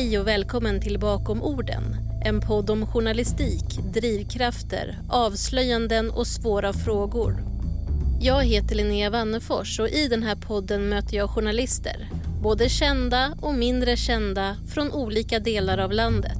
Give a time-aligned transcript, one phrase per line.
[0.00, 1.96] Hej och välkommen till Bakom orden.
[2.24, 7.44] En podd om journalistik, drivkrafter, avslöjanden och svåra frågor.
[8.20, 12.08] Jag heter Linnea Wannefors och i den här podden möter jag journalister.
[12.42, 16.38] Både kända och mindre kända från olika delar av landet.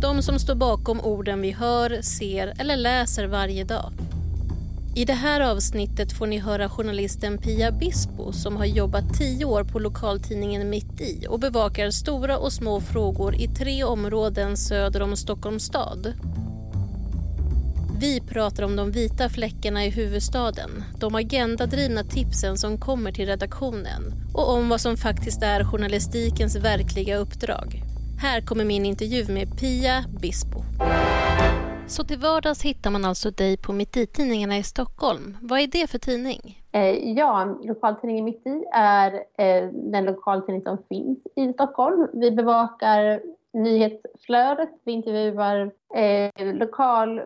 [0.00, 3.92] De som står bakom orden vi hör, ser eller läser varje dag.
[4.94, 9.64] I det här avsnittet får ni höra journalisten Pia Bispo som har jobbat tio år
[9.64, 15.16] på lokaltidningen Mitt i och bevakar stora och små frågor i tre områden söder om
[15.16, 16.12] Stockholms stad.
[18.00, 24.14] Vi pratar om de vita fläckarna i huvudstaden, de agendadrivna tipsen som kommer till redaktionen
[24.34, 27.82] och om vad som faktiskt är journalistikens verkliga uppdrag.
[28.18, 30.64] Här kommer min intervju med Pia Bispo.
[31.86, 35.36] Så till vardags hittar man alltså dig på Mitt i-tidningarna i Stockholm.
[35.40, 36.62] Vad är det för tidning?
[36.72, 42.08] Eh, ja, lokaltidningen Mitt i är eh, den lokaltidning som finns i Stockholm.
[42.12, 43.20] Vi bevakar
[43.52, 47.20] nyhetsflödet, vi intervjuar eh, lokal,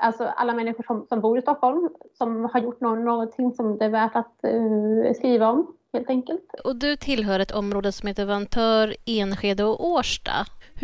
[0.00, 3.84] alltså alla människor som, som bor i Stockholm som har gjort no någonting som det
[3.84, 6.54] är värt att eh, skriva om helt enkelt.
[6.64, 10.32] Och du tillhör ett område som heter Vantör, Enskede och Årsta.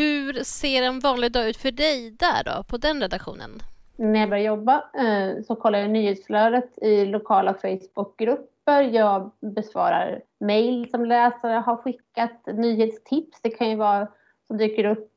[0.01, 3.51] Hur ser en vanlig dag ut för dig där då, på den redaktionen?
[3.97, 8.83] När jag började jobba eh, så kollar jag nyhetsflödet i lokala Facebookgrupper.
[8.83, 13.41] Jag besvarar mejl som läsare har skickat, nyhetstips.
[13.43, 14.09] Det kan ju vara
[14.47, 15.13] som dyker upp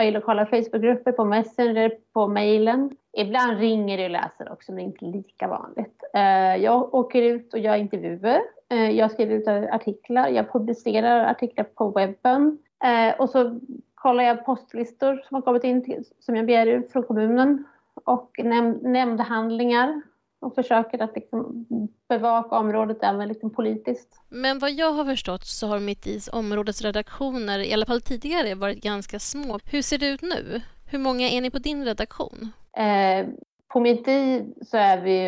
[0.00, 2.96] i lokala Facebookgrupper, på Messenger, på mejlen.
[3.16, 6.02] Ibland ringer det läsare också, men inte lika vanligt.
[6.14, 8.40] Eh, jag åker ut och gör intervjuer.
[8.70, 10.28] Eh, jag skriver ut artiklar.
[10.28, 12.58] Jag publicerar artiklar på webben.
[12.84, 13.60] Eh, och så
[14.02, 17.64] kollar jag postlistor som har kommit in till, som jag begär ut från kommunen
[18.04, 20.02] och näm nämndhandlingar
[20.40, 21.66] och försöker att liksom
[22.08, 24.20] bevaka området även liksom politiskt.
[24.28, 28.82] Men vad jag har förstått så har Mitt Is områdesredaktioner, i alla fall tidigare, varit
[28.82, 29.58] ganska små.
[29.64, 30.60] Hur ser det ut nu?
[30.90, 32.52] Hur många är ni på din redaktion?
[32.72, 33.26] Eh,
[33.68, 35.26] på Mitt I så är vi,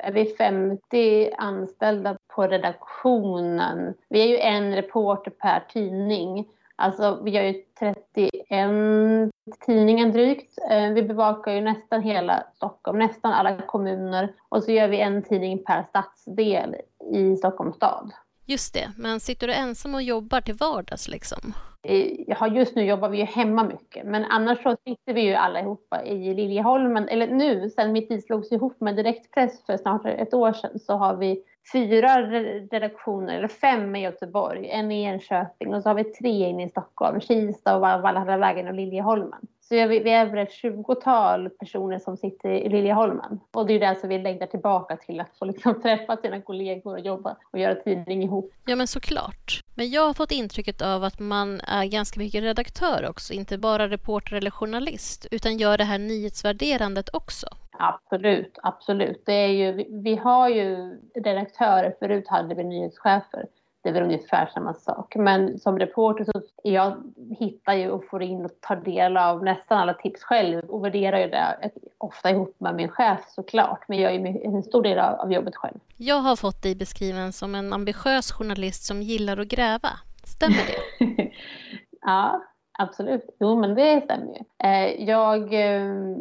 [0.00, 3.94] är vi 50 anställda på redaktionen.
[4.08, 6.48] Vi är ju en reporter per tidning
[6.82, 9.30] Alltså vi har ju 31
[9.66, 10.58] tidningar drygt.
[10.70, 15.22] Eh, vi bevakar ju nästan hela Stockholm, nästan alla kommuner och så gör vi en
[15.22, 16.76] tidning per stadsdel
[17.12, 18.12] i Stockholms stad.
[18.46, 21.54] Just det, men sitter du ensam och jobbar till vardags liksom?
[21.82, 25.34] Eh, ja, just nu jobbar vi ju hemma mycket, men annars så sitter vi ju
[25.34, 27.08] alla ihop i Liljeholmen.
[27.08, 30.92] Eller nu, sen mitt tid slogs ihop med Direktpress för snart ett år sedan, så
[30.92, 31.42] har vi
[31.72, 32.22] fyra
[32.70, 36.68] redaktioner, eller fem i Göteborg, en i Enköping och så har vi tre inne i
[36.68, 39.46] Stockholm, Kista och Valhallavägen och Liljeholmen.
[39.72, 43.40] Så vi, vi är väl ett tjugotal personer som sitter i Liljeholmen.
[43.52, 46.92] Och det är det som vi längtar tillbaka till, att få liksom träffa sina kollegor
[46.92, 48.52] och jobba och göra tidning ihop.
[48.66, 49.60] Ja men såklart.
[49.74, 53.88] Men jag har fått intrycket av att man är ganska mycket redaktör också, inte bara
[53.88, 57.46] reporter eller journalist, utan gör det här nyhetsvärderandet också.
[57.70, 59.22] Absolut, absolut.
[59.26, 63.46] Det är ju, vi, vi har ju redaktörer, förut hade vi nyhetschefer
[63.82, 65.16] det är väl ungefär samma sak.
[65.16, 69.78] Men som reporter så jag hittar ju och får in och tar del av nästan
[69.78, 73.84] alla tips själv och värderar ju det ofta ihop med min chef såklart.
[73.88, 75.78] Men jag gör ju en stor del av jobbet själv.
[75.96, 79.90] Jag har fått dig beskriven som en ambitiös journalist som gillar att gräva.
[80.24, 81.32] Stämmer det?
[82.00, 82.42] ja,
[82.78, 83.36] absolut.
[83.40, 84.68] Jo, men det stämmer ju.
[84.68, 86.16] Eh, jag eh,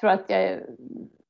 [0.00, 0.60] tror att jag,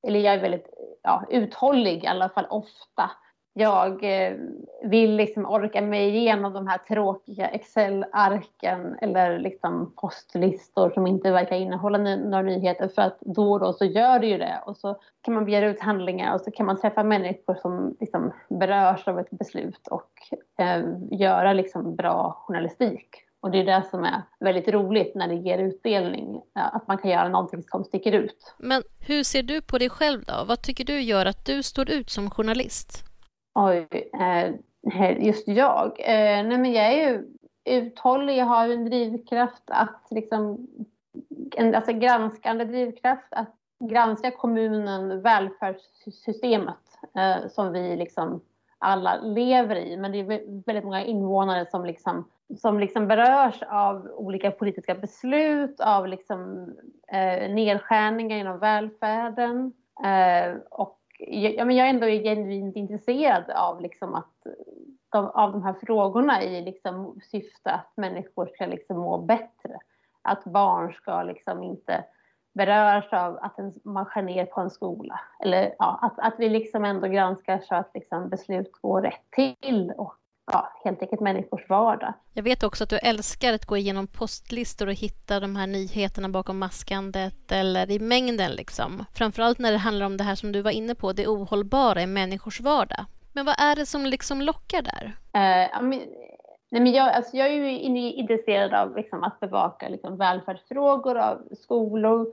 [0.06, 0.68] eller jag är väldigt
[1.02, 3.10] ja, uthållig i alla fall ofta
[3.56, 4.36] jag eh,
[4.82, 11.56] vill liksom orka mig igenom de här tråkiga Excel-arken eller liksom postlistor som inte verkar
[11.56, 14.96] innehålla några nyheter för att då och då så gör det ju det och så
[15.22, 19.18] kan man begära ut handlingar och så kan man träffa människor som liksom berörs av
[19.18, 20.10] ett beslut och
[20.58, 23.08] eh, göra liksom bra journalistik.
[23.40, 27.10] Och det är det som är väldigt roligt när det ger utdelning, att man kan
[27.10, 28.54] göra någonting som sticker ut.
[28.58, 30.44] Men hur ser du på dig själv då?
[30.46, 33.13] Vad tycker du gör att du står ut som journalist?
[33.54, 33.88] Oj,
[34.20, 36.00] eh, just jag?
[36.00, 37.28] Eh, nej men jag är ju
[37.64, 40.68] uthållig, jag har en drivkraft att liksom,
[41.56, 43.54] en alltså granskande drivkraft att
[43.90, 48.40] granska kommunen, välfärdssystemet eh, som vi liksom
[48.78, 49.96] alla lever i.
[49.96, 55.80] Men det är väldigt många invånare som liksom, som liksom berörs av olika politiska beslut,
[55.80, 56.72] av liksom,
[57.08, 59.72] eh, nedskärningar inom välfärden.
[60.04, 64.46] Eh, och ja, men jag är ändå genuint intresserad av, liksom att,
[65.12, 69.78] de, av de här frågorna i liksom syfte att människor ska liksom må bättre.
[70.22, 72.04] Att barn ska liksom inte
[72.54, 75.20] berörs av att en, man skär ner på en skola.
[75.40, 79.92] Eller ja, att, att vi liksom ändå granskar så att liksom beslut går rätt till
[79.96, 82.14] och ja, helt enkelt människors vardag.
[82.32, 86.28] Jag vet också att du älskar att gå igenom postlistor och hitta de här nyheterna
[86.28, 89.04] bakom maskandet eller i mängden liksom.
[89.14, 92.06] Framförallt när det handlar om det här som du var inne på, det ohållbara i
[92.06, 93.04] människors vardag.
[93.32, 95.12] Men vad är det som liksom lockar där?
[95.32, 96.00] Eh, men,
[96.70, 97.70] nej men jag, alltså jag är ju
[98.12, 102.32] intresserad av liksom att bevaka liksom välfärdsfrågor av skolor,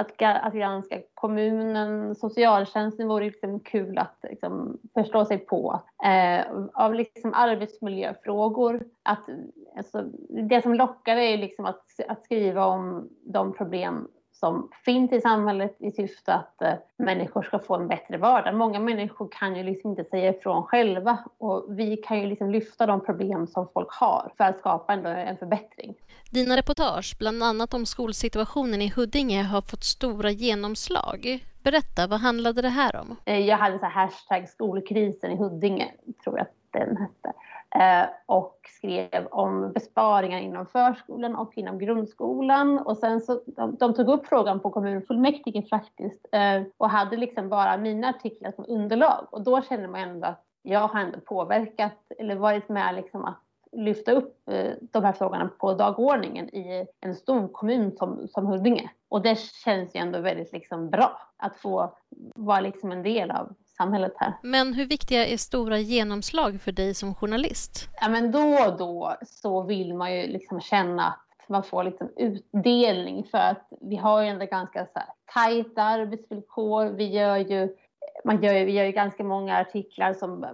[0.00, 5.82] att, att granska kommunen, socialtjänsten vore liksom kul att liksom förstå sig på.
[6.04, 8.82] Eh, av liksom arbetsmiljöfrågor.
[9.02, 9.28] Att,
[9.76, 10.02] alltså,
[10.48, 14.08] det som lockar är liksom att, att skriva om de problem
[14.40, 18.54] som finns i samhället i syfte att eh, människor ska få en bättre vardag.
[18.54, 22.86] Många människor kan ju liksom inte säga ifrån själva och vi kan ju liksom lyfta
[22.86, 25.94] de problem som folk har för att skapa en, en förbättring.
[26.30, 31.44] Dina reportage, bland annat om skolsituationen i Huddinge, har fått stora genomslag.
[31.62, 33.16] Berätta, vad handlade det här om?
[33.24, 35.92] Eh, jag hade så här hashtag skolkrisen i Huddinge,
[36.24, 37.32] tror jag att den hette.
[37.74, 42.78] Eh, och skrev om besparingar inom förskolan och inom grundskolan.
[42.78, 47.48] Och sen så, de, de tog upp frågan på kommunfullmäktige faktiskt eh, och hade liksom
[47.48, 49.26] bara mina artiklar som underlag.
[49.30, 53.40] Och då kände man ändå att jag har ändå påverkat eller varit med liksom att
[53.72, 58.90] lyfta upp eh, de här frågorna på dagordningen i en stor kommun som, som Huddinge.
[59.08, 61.94] Och det känns ju ändå väldigt liksom bra att få
[62.34, 64.32] vara liksom en del av samhället här.
[64.42, 67.88] Men hur viktiga är stora genomslag för dig som journalist?
[68.00, 72.08] Ja, men då och då så vill man ju liksom känna att man får liksom
[72.16, 76.86] utdelning för att vi har ju ändå ganska så här tajta arbetsvillkor.
[76.86, 77.76] Vi gör ju
[78.24, 80.44] man gör, vi gör ju ganska många artiklar som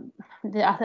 [0.65, 0.85] alltså,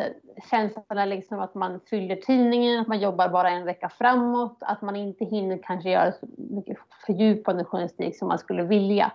[0.49, 4.95] känslan liksom att man fyller tidningen, att man jobbar bara en vecka framåt, att man
[4.95, 9.11] inte hinner kanske göra så mycket fördjupande journalistik som man skulle vilja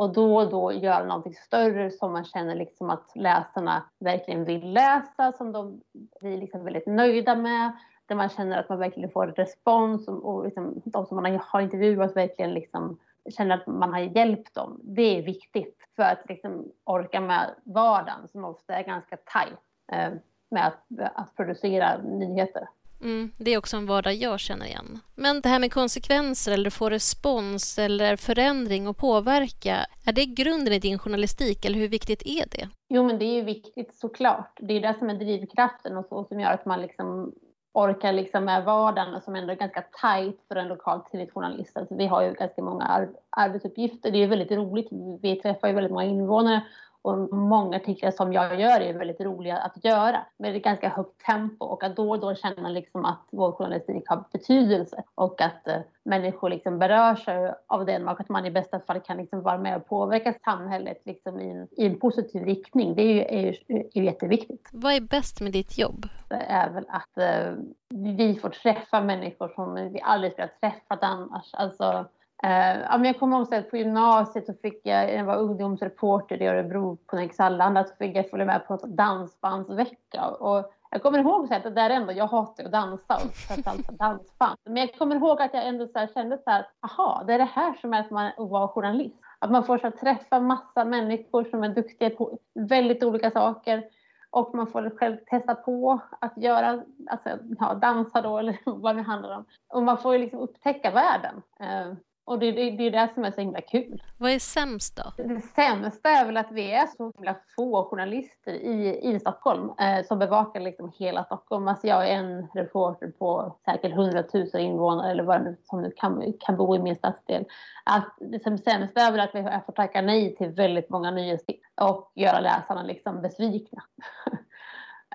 [0.00, 4.72] och då och då göra någonting större som man känner liksom att läsarna verkligen vill
[4.72, 5.80] läsa, som de
[6.20, 7.72] blir liksom väldigt nöjda med,
[8.06, 11.60] där man känner att man verkligen får respons och, och liksom, de som man har
[11.60, 12.98] intervjuat verkligen liksom
[13.36, 14.80] känner att man har hjälpt dem.
[14.82, 19.58] Det är viktigt för att liksom orka med vardagen som ofta är ganska tajt
[19.92, 20.12] eh,
[20.50, 22.68] med att, att producera nyheter.
[23.02, 25.00] Mm, det är också en vardag jag känner igen.
[25.14, 30.72] Men det här med konsekvenser eller få respons eller förändring och påverka, är det grunden
[30.72, 32.68] i din journalistik eller hur viktigt är det?
[32.88, 34.58] Jo, men det är ju viktigt såklart.
[34.60, 37.32] Det är det som är drivkraften och så som gör att man liksom
[37.72, 41.76] orkar liksom med vardagen och som ändå är ganska tajt för en lokal tidningsjournalist.
[41.76, 44.10] Alltså vi har ju ganska många arbetsuppgifter.
[44.10, 44.88] Det är väldigt roligt.
[45.22, 46.62] Vi träffar ju väldigt många invånare
[47.02, 51.24] och många artiklar som jag gör är väldigt roliga att göra med ett ganska högt
[51.26, 55.68] tempo och att då och då känna liksom att vår journalistik har betydelse och att
[55.68, 59.42] eh, människor liksom berör sig av den och att man i bästa fall kan liksom
[59.42, 62.94] vara med och påverka samhället liksom i, en, i en positiv riktning.
[62.94, 64.68] Det är ju, är, ju, är jätteviktigt.
[64.72, 66.06] Vad är bäst med ditt jobb?
[66.28, 67.52] Det är väl att eh,
[67.88, 71.50] vi får träffa människor som vi aldrig skulle ha träffat annars.
[71.52, 72.06] Alltså,
[72.44, 76.42] Uh, ja, men jag kommer ihåg att på gymnasiet så fick jag, jag var ungdomsreporter
[76.42, 80.26] i Örebro på Nix Hallanda, så fick jag följa med på något dansbandsvecka.
[80.26, 84.56] Och jag kommer ihåg att det där ändå, jag hatar att dansa och framförallt dansband.
[84.64, 87.44] Men jag kommer ihåg att jag ändå så kände så här, aha, det är det
[87.44, 89.16] här som är att, man, var vara journalist.
[89.38, 93.84] Att man får så här, träffa massa människor som är duktiga på väldigt olika saker.
[94.30, 97.28] Och man får själv testa på att göra, alltså
[97.58, 99.44] ja, dansa då eller vad det handlar om.
[99.68, 101.42] Och man får ju liksom upptäcka världen.
[101.60, 101.92] Eh,
[102.30, 104.02] och det, det, det är det som är så himla kul.
[104.18, 105.24] Vad är sämst då?
[105.24, 110.06] Det sämsta är väl att vi är så himla få journalister i, i Stockholm eh,
[110.06, 111.68] som bevakar liksom hela Stockholm.
[111.68, 116.32] Alltså jag är en reporter på säkert 100 000 invånare eller vad som nu kan,
[116.40, 117.44] kan bo i min stadsdel.
[117.84, 121.68] Att det som sämsta är väl att vi får tacka nej till väldigt många nyhetstips
[121.80, 123.82] och göra läsarna liksom besvikna.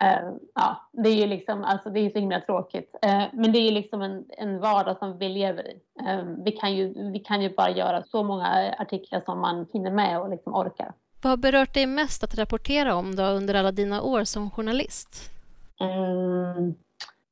[0.04, 2.96] Uh, ja, det är ju liksom, alltså det är så himla tråkigt.
[3.06, 5.80] Uh, men det är liksom en, en vardag som vi lever i.
[6.02, 9.92] Uh, vi, kan ju, vi kan ju bara göra så många artiklar som man hinner
[9.92, 10.94] med och liksom orkar.
[11.22, 15.32] Vad har berört dig mest att rapportera om då under alla dina år som journalist?
[15.80, 16.76] Um,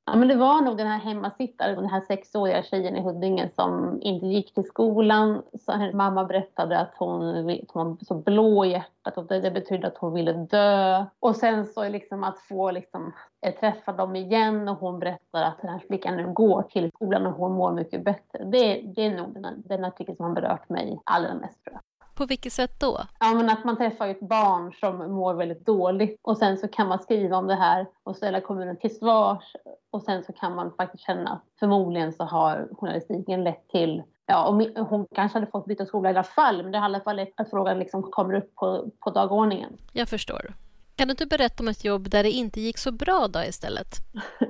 [0.06, 4.00] Ja, men det var nog den här hemmasittaren, den här sexåriga tjejen i Huddinge som
[4.02, 5.44] inte gick till skolan.
[5.60, 7.22] Så hennes mamma berättade att hon,
[7.68, 11.06] hon var så blå i hjärtat och det, det betydde att hon ville dö.
[11.20, 13.14] Och sen så liksom att få liksom,
[13.46, 17.26] eh, träffa dem igen och hon berättar att den här flickan nu går till skolan
[17.26, 18.44] och hon mår mycket bättre.
[18.44, 21.93] Det, det är nog den, den artikeln som har berört mig allra mest tror jag.
[22.16, 23.02] På vilket sätt då?
[23.20, 26.88] Ja, men att man träffar ett barn som mår väldigt dåligt och sen så kan
[26.88, 29.56] man skriva om det här och ställa kommunen till svars
[29.92, 34.48] och sen så kan man faktiskt känna att förmodligen så har journalistiken lett till Ja,
[34.48, 37.00] och hon kanske hade fått byta skola i alla fall, men det har i alla
[37.00, 39.78] fall att frågan liksom kommer upp på, på dagordningen.
[39.94, 40.54] Jag förstår.
[40.96, 43.88] kan du inte berätta om ett jobb där det inte gick så bra då istället?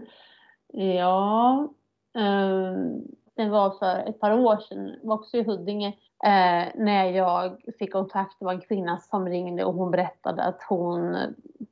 [0.73, 1.67] ja,
[2.13, 3.01] um,
[3.35, 5.93] det var för ett par år sedan, var också i Huddinge,
[6.23, 8.39] eh, när jag fick kontakt.
[8.39, 11.17] Det var en kvinna som ringde och hon berättade att hon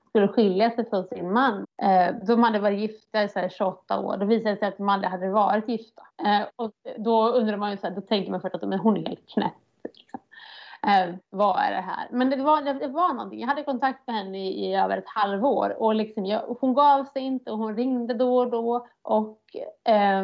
[0.10, 1.66] skulle skilja sig från sin man.
[1.82, 4.18] Eh, de hade varit gifta i så 28 år.
[4.18, 6.02] Då visade det sig att de aldrig hade varit gifta.
[6.26, 8.98] Eh, och då undrar man ju så här, då tänker man först att men hon
[8.98, 9.54] är helt knäpp.
[9.84, 10.20] Liksom.
[10.88, 12.08] Eh, vad är det här?
[12.12, 13.40] Men det var, det, det var någonting.
[13.40, 17.06] Jag hade kontakt med henne i, i över ett halvår och liksom jag, hon gav
[17.06, 18.88] sig inte och hon ringde då och då.
[19.02, 19.40] Och
[19.94, 20.24] eh,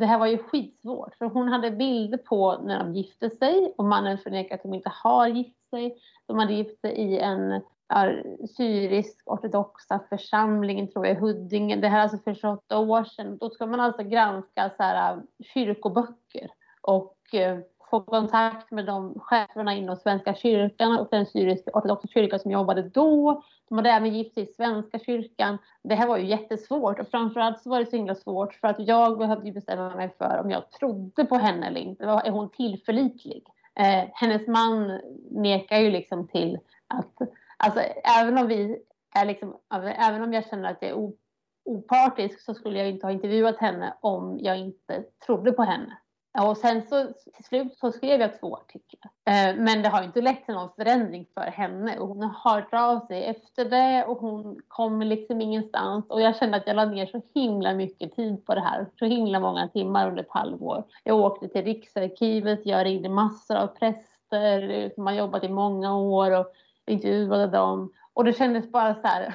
[0.00, 3.84] det här var ju skitsvårt för hon hade bilder på när de gifte sig och
[3.84, 5.96] mannen förnekade att de inte har gift sig.
[6.26, 7.62] De hade gift sig i en
[8.56, 11.76] syrisk ortodoxa församlingen tror jag i Huddinge.
[11.76, 13.38] Det här är alltså för 28 år sedan.
[13.38, 15.18] Då ska man alltså granska så här, äh,
[15.54, 16.50] kyrkoböcker
[16.82, 17.58] och äh,
[17.90, 22.82] få kontakt med de cheferna inom Svenska kyrkan och den syriska ortodoxa kyrkan som jobbade
[22.82, 23.42] då.
[23.68, 25.58] De hade även gift sig i Svenska kyrkan.
[25.82, 28.86] Det här var ju jättesvårt och framförallt så var det så himla svårt för att
[28.86, 32.04] jag behövde bestämma mig för om jag trodde på henne eller inte.
[32.04, 33.46] Är hon tillförlitlig?
[33.74, 37.18] Eh, hennes man nekar ju liksom till att
[37.62, 37.80] Alltså
[38.20, 38.82] även om vi
[39.14, 41.12] är liksom, även om jag känner att jag är
[41.64, 45.98] opartisk så skulle jag inte ha intervjuat henne om jag inte trodde på henne.
[46.38, 49.10] Och sen så till slut så skrev jag två artiklar.
[49.24, 52.74] Eh, men det har inte lett till någon förändring för henne och hon har hört
[52.74, 56.04] av sig efter det och hon kommer liksom ingenstans.
[56.08, 59.04] Och jag kände att jag la ner så himla mycket tid på det här, så
[59.04, 60.84] himla många timmar under ett halvår.
[61.04, 66.30] Jag åkte till Riksarkivet, jag ringde massor av präster som har jobbat i många år
[66.30, 66.46] och
[66.86, 69.34] intervjuade dem och det kändes bara så här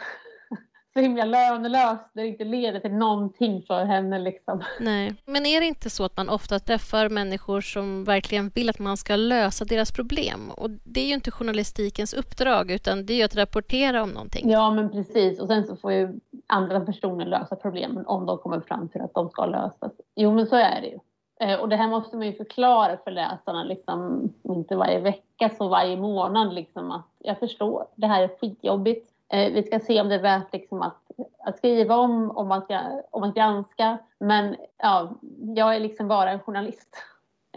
[0.95, 4.19] så himla lönelöst det inte leder till någonting för henne.
[4.19, 4.63] Liksom.
[4.79, 5.15] Nej.
[5.25, 8.97] Men är det inte så att man ofta träffar människor som verkligen vill att man
[8.97, 10.51] ska lösa deras problem?
[10.51, 14.51] Och det är ju inte journalistikens uppdrag utan det är ju att rapportera om någonting.
[14.51, 18.59] Ja men precis och sen så får ju andra personer lösa problemen om de kommer
[18.59, 19.91] fram till att de ska lösas.
[20.15, 20.99] Jo men så är det ju.
[21.39, 25.67] Eh, och det här måste man ju förklara för läsarna, liksom, inte varje vecka så
[25.67, 26.53] varje månad.
[26.53, 29.14] Liksom, att jag förstår, det här är skitjobbigt.
[29.33, 31.01] Eh, vi ska se om det är värt liksom, att,
[31.39, 32.71] att skriva om, om att,
[33.11, 33.97] om att granska.
[34.19, 35.15] Men ja,
[35.55, 36.95] jag är liksom bara en journalist.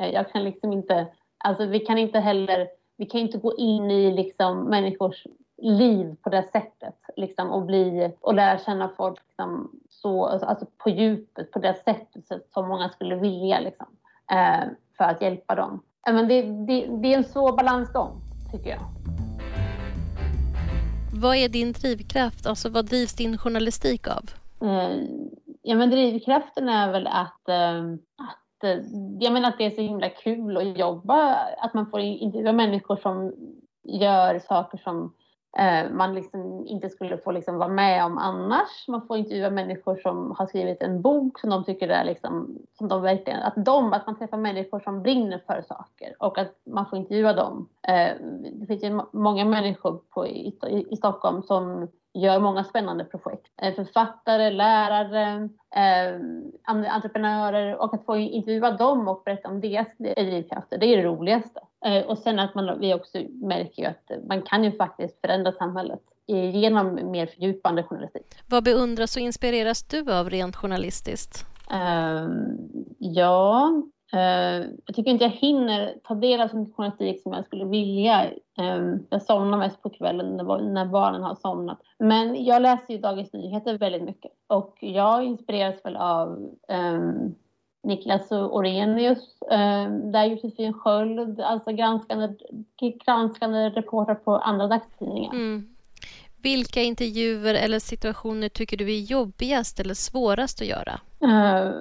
[0.01, 1.07] Eh, jag kan liksom inte,
[1.39, 5.27] alltså vi kan inte heller, vi kan inte gå in i liksom människors
[5.63, 10.91] liv på det sättet liksom, och, bli, och lära känna folk liksom, så, alltså på
[10.91, 13.87] djupet, på det sättet som många skulle vilja liksom,
[14.33, 15.83] eh, för att hjälpa dem.
[16.09, 18.21] Eh, men det, det, det är en svår balansgång,
[18.53, 18.81] tycker jag.
[21.21, 22.47] Vad är din drivkraft?
[22.47, 24.25] Alltså, vad drivs din journalistik av?
[24.63, 25.03] Eh,
[25.63, 27.83] ja, men drivkraften är väl att, eh,
[28.17, 28.85] att eh,
[29.21, 32.97] jag menar att det är så himla kul att jobba, att man får intervjua människor
[32.97, 33.33] som
[33.85, 38.89] gör saker som Eh, Eh, man liksom inte skulle få liksom vara med om annars.
[38.89, 42.89] Man får intervjua människor som har skrivit en bok som de tycker är liksom, som
[42.89, 46.87] de verkligen, att de, att man träffar människor som brinner för saker och att man
[46.87, 47.69] får intervjua dem.
[47.89, 48.11] Eh,
[48.53, 50.57] det finns ju många människor på, i,
[50.91, 53.47] i Stockholm som gör många spännande projekt.
[53.63, 56.21] Eh, författare, lärare, eh,
[56.95, 61.61] entreprenörer och att få intervjua dem och berätta om deras drivkrafter, det är det roligaste.
[61.85, 65.53] Eh, och sen att man, vi också märker ju att man kan ju faktiskt förändra
[65.53, 68.27] samhället genom mer fördjupande journalistik.
[68.47, 71.47] Vad beundras och inspireras du av rent journalistiskt?
[71.71, 72.59] Um,
[72.99, 73.73] ja,
[74.15, 78.31] uh, jag tycker inte jag hinner ta del av sån journalistik som jag skulle vilja.
[78.59, 81.79] Um, jag somnar mest på kvällen när, när barnen har somnat.
[81.99, 86.29] Men jag läser ju Dagens Nyheter väldigt mycket och jag inspireras väl av
[86.69, 87.35] um,
[87.83, 92.29] Niklas Orenius, eh, där Josefin Sköld, alltså granskande,
[93.05, 95.33] granskande reportrar på andra dagstidningar.
[95.33, 95.69] Mm.
[96.43, 101.01] Vilka intervjuer eller situationer tycker du är jobbigast eller svårast att göra?
[101.25, 101.73] Uh,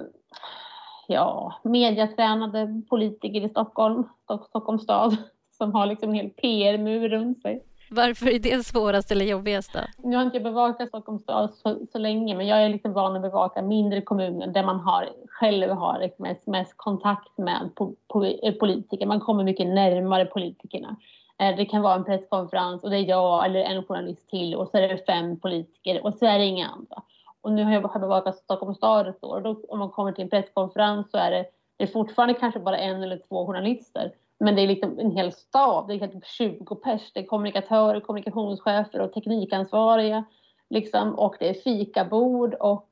[1.08, 4.08] ja, mediatränade politiker i Stockholm,
[4.48, 5.16] Stockholms stad,
[5.58, 7.64] som har liksom en hel PR-mur runt sig.
[7.90, 9.80] Varför är det svårast eller jobbigast då?
[10.08, 13.16] Nu har inte jag bevakat Stockholms stad så, så, länge, men jag är lite van
[13.16, 17.94] att bevaka mindre kommuner där man har, själv har liksom mest, mest kontakt med po,
[18.08, 19.06] po, eh, politiker.
[19.06, 20.96] Man kommer mycket närmare politikerna.
[21.38, 24.68] Eh, det kan vara en presskonferens och det är jag eller en journalist till och
[24.68, 27.02] så är det fem politiker och så är det inga andra.
[27.40, 30.24] Och nu har jag bevakat Stockholms stad ett år och då, om man kommer till
[30.24, 31.44] en presskonferens så är det,
[31.76, 34.12] det är fortfarande kanske bara en eller två journalister.
[34.40, 37.12] Men det är liksom en hel stab, det är typ 20 pers.
[37.12, 40.24] Det är kommunikatörer, kommunikationschefer och teknikansvariga.
[40.70, 42.88] Liksom, och det är fikabord och,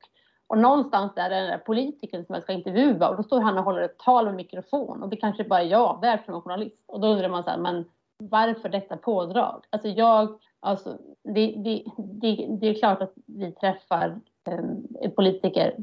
[0.47, 3.41] och någonstans där är det den där politikern som jag ska intervjua och då står
[3.41, 6.35] han och håller ett tal med mikrofon och det kanske bara är jag där som
[6.35, 6.83] är journalist.
[6.85, 7.85] Och då undrar man så här, men
[8.17, 9.65] varför detta pådrag?
[9.69, 15.75] Alltså jag, alltså det, det, det, det är klart att vi träffar eh, politiker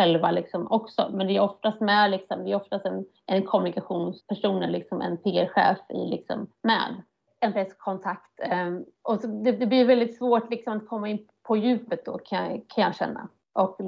[0.00, 1.10] själva liksom också.
[1.12, 5.78] Men det är oftast med, liksom, det är oftast en, en kommunikationsperson, liksom en PR-chef
[5.88, 7.02] i, liksom, med
[7.40, 8.40] en presskontakt.
[8.66, 12.18] Um, och så det, det, blir väldigt svårt liksom, att komma in på djupet då
[12.18, 13.78] kan, kan jag känna och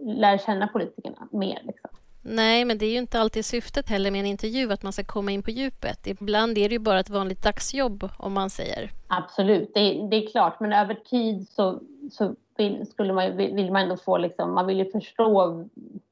[0.00, 1.60] lära känna politikerna mer.
[1.62, 1.90] Liksom.
[2.22, 5.04] Nej, men det är ju inte alltid syftet heller med en intervju att man ska
[5.04, 6.06] komma in på djupet.
[6.06, 8.90] Ibland är det ju bara ett vanligt dagsjobb om man säger.
[9.08, 11.80] Absolut, det, det är klart, men över tid så,
[12.12, 15.64] så vill, skulle man, vill man ändå få, liksom, man vill ju förstå,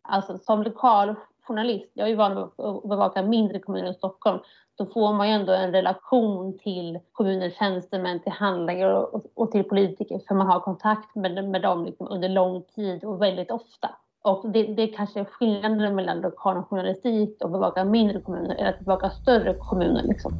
[0.02, 4.38] alltså som lokal journalist, jag är ju van att bevaka mindre kommuner i Stockholm,
[4.78, 9.64] då får man ju ändå en relation till kommunens tjänstemän, till handläggare och, och, till
[9.64, 13.90] politiker, för man har kontakt med, med dem liksom under lång tid och väldigt ofta.
[14.22, 18.80] Och det, det kanske är skillnaden mellan lokal journalistik och bevaka mindre kommuner, eller att
[18.80, 20.02] bevaka större kommuner.
[20.02, 20.32] Liksom.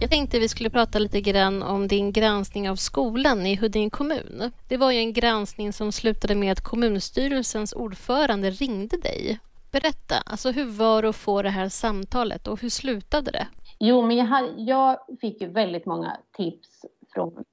[0.00, 4.52] Jag tänkte vi skulle prata lite grann om din granskning av skolan i Huddinge kommun.
[4.68, 9.38] Det var ju en granskning som slutade med att kommunstyrelsens ordförande ringde dig.
[9.70, 13.46] Berätta, alltså hur var det att få det här samtalet och hur slutade det?
[13.78, 16.84] Jo, men jag, hade, jag fick ju väldigt många tips
[17.14, 17.44] från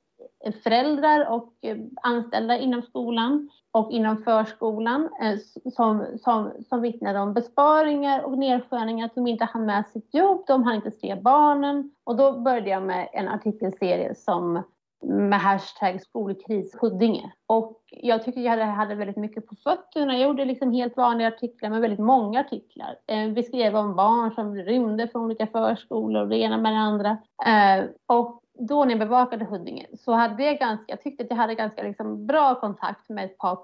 [0.64, 5.38] föräldrar och eh, anställda inom skolan och inom förskolan eh,
[5.74, 10.44] som, som, som vittnade om besparingar och nedskärningar, att de inte hann med sitt jobb,
[10.48, 11.92] de hann inte se barnen.
[12.04, 14.64] Och då började jag med en artikelserie som
[15.02, 17.32] med hashtag skolkris Huddinge.
[17.48, 20.14] Och jag tyckte jag hade väldigt mycket på fötterna.
[20.18, 22.96] Jag gjorde liksom helt vanliga artiklar men väldigt många artiklar.
[23.08, 26.80] Eh, vi skrev om barn som rymde från olika förskolor och det ena med det
[26.80, 27.18] andra.
[27.46, 31.38] Eh, och då när jag bevakade Huddinge så hade jag ganska, jag tyckte att jag
[31.38, 33.58] hade ganska liksom bra kontakt med ett par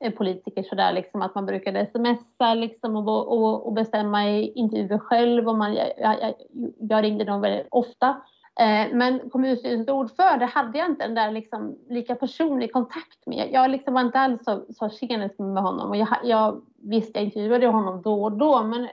[0.00, 4.98] eh, politiker sådär liksom att man brukade smsa liksom och, och, och bestämma i intervjuer
[4.98, 6.34] själv och man, jag, jag,
[6.78, 8.08] jag ringde dem väldigt ofta.
[8.60, 13.48] Eh, men kommunstyrelsens ordförande hade jag inte den där liksom lika personlig kontakt med.
[13.52, 17.24] Jag liksom var inte alls så, så tjenis med honom och jag, jag visst jag
[17.24, 18.88] intervjuade honom då och då men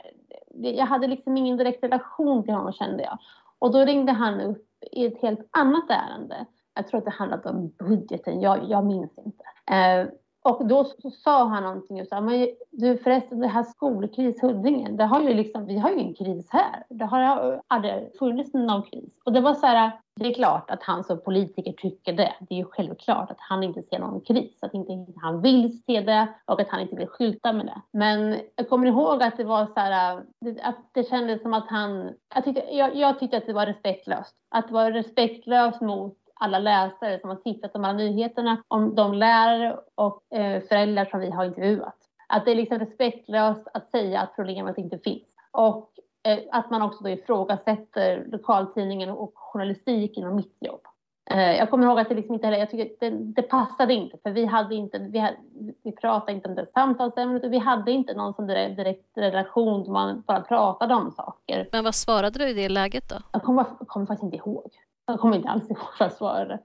[0.55, 3.17] jag hade liksom ingen direkt relation till honom kände jag.
[3.65, 6.45] Och då ringde han upp i ett helt annat ärende.
[6.75, 9.43] Jag tror att det handlade om budgeten, jag, jag minns inte.
[9.71, 10.07] Eh,
[10.45, 10.85] och då
[11.23, 15.33] sa han någonting och sa, men du förresten det här skolkris Huddinge, det har ju
[15.33, 16.83] liksom, vi har ju en kris här.
[16.89, 19.09] Det har aldrig funnits någon kris.
[19.25, 22.33] Och det var så här, det är klart att han som politiker tycker det.
[22.39, 26.01] Det är ju självklart att han inte ser någon kris, att inte han vill se
[26.01, 27.81] det och att han inte vill skylta med det.
[27.91, 30.17] Men jag kommer ihåg att det var så här,
[30.63, 34.35] att det kändes som att han, jag tyckte, jag, jag tyckte att det var respektlöst.
[34.49, 38.95] Att det var respektlöst mot alla läsare som har tittat på de här nyheterna om
[38.95, 41.97] de lärare och eh, föräldrar som vi har intervjuat.
[42.27, 45.35] Att det är liksom respektlöst att säga att problemet inte finns.
[45.51, 45.91] Och
[46.27, 50.81] eh, att man också då ifrågasätter lokaltidningen och journalistiken och mitt jobb.
[51.31, 54.17] Eh, jag kommer ihåg att det liksom inte heller, jag tycker det, det passade inte
[54.23, 55.37] för vi hade inte, vi, hade,
[55.83, 59.83] vi pratade inte om det samtalsämnet och vi hade inte någon som direkt, direkt relation
[59.83, 61.69] där man bara pratade om saker.
[61.71, 63.15] Men vad svarade du i det läget då?
[63.31, 64.71] Jag kommer, kommer faktiskt inte ihåg.
[65.05, 66.59] Jag kommer inte alls ihåg vad jag svarade.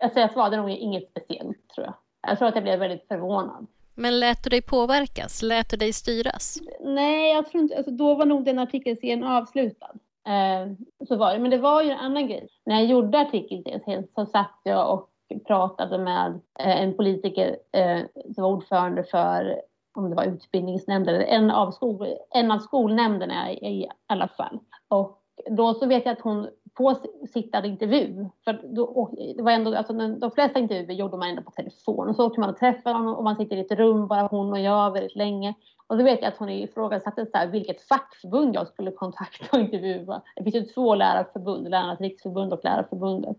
[0.00, 1.94] Alltså jag svarade nog inget speciellt tror jag.
[2.28, 3.66] Jag tror att jag blev väldigt förvånad.
[3.94, 5.42] Men lät du dig påverkas?
[5.42, 6.58] Lät du dig styras?
[6.80, 9.90] Nej, jag tror inte, alltså då var nog den artikelserien avslutad.
[10.26, 10.72] Eh,
[11.08, 11.38] så var det.
[11.38, 12.48] Men det var ju en annan grej.
[12.64, 15.10] När jag gjorde artikeln så satt jag och
[15.46, 18.00] pratade med eh, en politiker eh,
[18.34, 19.60] som var ordförande för
[19.94, 24.58] om det var utbildningsnämnden eller en av, skol, en av skolnämnderna i alla fall.
[24.88, 26.96] Och då så vet jag att hon på
[27.32, 28.28] sittad intervju.
[28.44, 32.08] För då, det var ändå, alltså, de flesta intervjuer gjorde man ändå på telefon.
[32.08, 34.52] Och så åkte man och träffade honom och man sitter i ett rum, bara hon
[34.52, 35.54] och jag, väldigt länge.
[35.86, 39.62] Och då vet jag att hon ifrågasatte så här, vilket fackförbund jag skulle kontakta och
[39.62, 40.22] intervjua.
[40.36, 43.36] Det finns ju två lärarförbund, Lärarnas riksförbund och Lärarförbundet.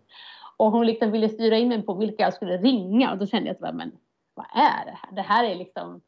[0.57, 3.47] Och hon liksom ville styra in mig på vilka jag skulle ringa och då kände
[3.47, 3.91] jag att men
[4.33, 5.11] vad är det här?
[5.11, 6.01] Det här är liksom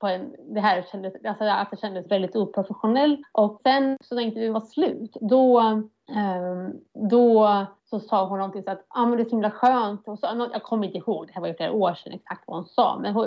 [0.00, 3.20] på en, det här kändes, alltså att det kändes väldigt oprofessionellt.
[3.32, 6.80] Och sen så när intervjun var slut, då, um,
[7.10, 10.08] då så sa hon någonting så att ah, men det är så himla skönt.
[10.08, 12.56] Och så, jag kommer inte ihåg, det här var ju flera år sedan exakt vad
[12.56, 12.98] hon sa.
[12.98, 13.26] Men hon,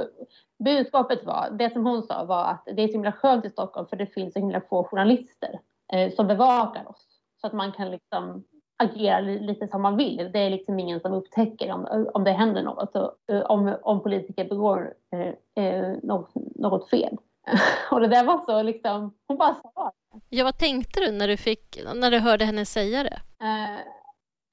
[0.64, 3.88] budskapet var, det som hon sa var att det är så himla skönt i Stockholm
[3.88, 5.60] för det finns så himla få journalister
[5.94, 7.08] eh, som bevakar oss.
[7.42, 8.44] Så att man kan liksom
[8.82, 10.30] agera lite som man vill.
[10.34, 12.96] Det är liksom ingen som upptäcker om, om det händer något,
[13.32, 17.18] eh, om, om politiker begår eh, eh, något, något fel.
[17.92, 19.92] Och det där var så liksom, hon bara sa
[20.30, 23.20] Ja, vad tänkte du när du, fick, när du hörde henne säga det?
[23.42, 23.80] Eh,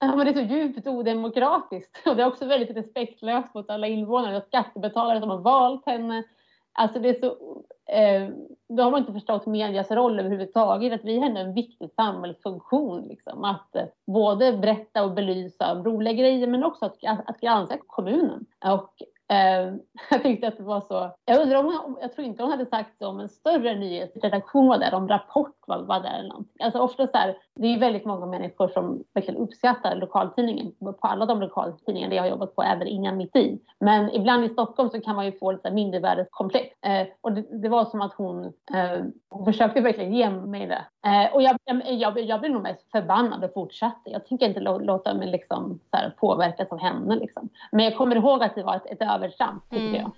[0.00, 3.86] ja, men det är så djupt odemokratiskt och det är också väldigt respektlöst mot alla
[3.86, 6.24] invånare och skattebetalare som har valt henne.
[6.72, 8.28] Alltså det är så, eh,
[8.68, 10.92] då har man inte förstått medias roll överhuvudtaget.
[10.92, 13.08] Att vi har en viktig samhällsfunktion.
[13.08, 13.44] Liksom.
[13.44, 18.46] Att eh, både berätta och belysa roliga grejer men också att, att, att granska kommunen.
[18.64, 19.74] Och Eh,
[20.10, 21.10] jag tyckte att det var så.
[21.24, 24.78] Jag undrar om jag tror inte hon hade sagt så om en större nyhetsredaktion var
[24.78, 26.56] där, om Rapport var, var där eller någonting.
[26.62, 31.26] Alltså ofta så här, det är väldigt många människor som verkligen uppskattar lokaltidningen på alla
[31.26, 33.60] de lokaltidningar jag har jobbat på, även innan mitt i.
[33.80, 36.82] Men ibland i Stockholm så kan man ju få lite mindervärdeskomplex.
[36.82, 40.84] Eh, och det, det, var som att hon, eh, hon försökte verkligen ge mig det.
[41.06, 44.10] Eh, och jag, jag, jag blev nog mest förbannad och fortsatte.
[44.10, 47.16] Jag tänker inte låta mig liksom, här, påverkas av henne.
[47.16, 47.48] Liksom.
[47.72, 50.00] Men jag kommer ihåg att det var ett, ett övertramp, tyckte mm.
[50.00, 50.10] jag.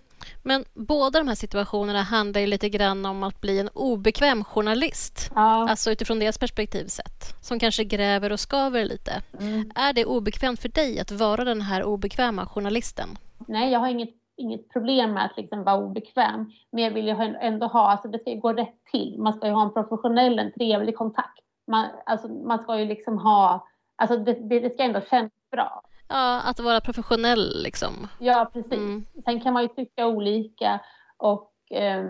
[0.42, 5.30] Men båda de här situationerna handlar ju lite grann om att bli en obekväm journalist.
[5.34, 5.70] Ja.
[5.70, 7.44] Alltså utifrån deras perspektiv sett.
[7.44, 9.22] Som kanske gräver och skaver lite.
[9.40, 9.70] Mm.
[9.74, 13.08] Är det obekvämt för dig att vara den här obekväma journalisten?
[13.48, 16.52] Nej, jag har inget, inget problem med att liksom vara obekväm.
[16.72, 19.18] Men jag vill ju ändå ha, alltså det ska gå rätt till.
[19.18, 21.40] Man ska ju ha en professionell, en trevlig kontakt.
[21.66, 25.82] Man, alltså, man ska ju liksom ha, alltså det, det ska ändå kännas bra.
[26.08, 28.08] Ja, att vara professionell liksom.
[28.18, 28.72] Ja, precis.
[28.72, 29.04] Mm.
[29.24, 30.80] Sen kan man ju tycka olika
[31.16, 32.04] och eh,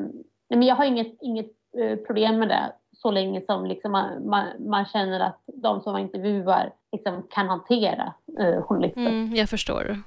[0.48, 4.46] men jag har inget, inget eh, problem med det så länge som liksom man, man,
[4.58, 9.00] man, känner att de som man intervjuar liksom kan hantera eh, journalister.
[9.00, 10.02] Mm, jag förstår.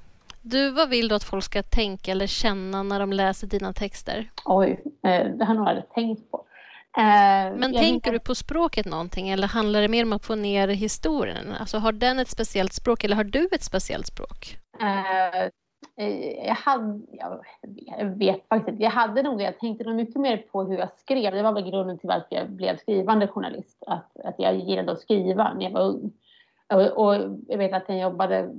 [0.45, 4.31] Du, vad vill du att folk ska tänka eller känna när de läser dina texter?
[4.45, 6.45] Oj, eh, det har jag nog aldrig tänkt på.
[6.97, 10.67] Eh, Men tänker du på språket någonting eller handlar det mer om att få ner
[10.67, 11.53] historien?
[11.59, 14.57] Alltså har den ett speciellt språk eller har du ett speciellt språk?
[14.81, 15.49] Uh,
[16.45, 17.01] jag, hade,
[17.97, 18.83] jag vet faktiskt inte.
[18.83, 21.33] Jag hade nog jag tänkte nog mycket mer på hur jag skrev.
[21.33, 23.83] Det var väl grunden till att jag blev skrivande journalist.
[23.87, 26.11] Att, att jag gillade att skriva när jag var ung.
[26.73, 28.49] Och, och jag vet att jag jobbade,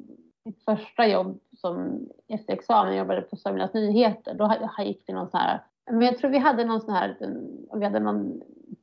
[0.44, 4.35] mitt första jobb som efter examen jobbade på Sörmlands Nyheter.
[4.35, 7.16] Då gick det någon sån här men jag tror vi hade någon sån här,
[7.74, 8.42] vi hade någon,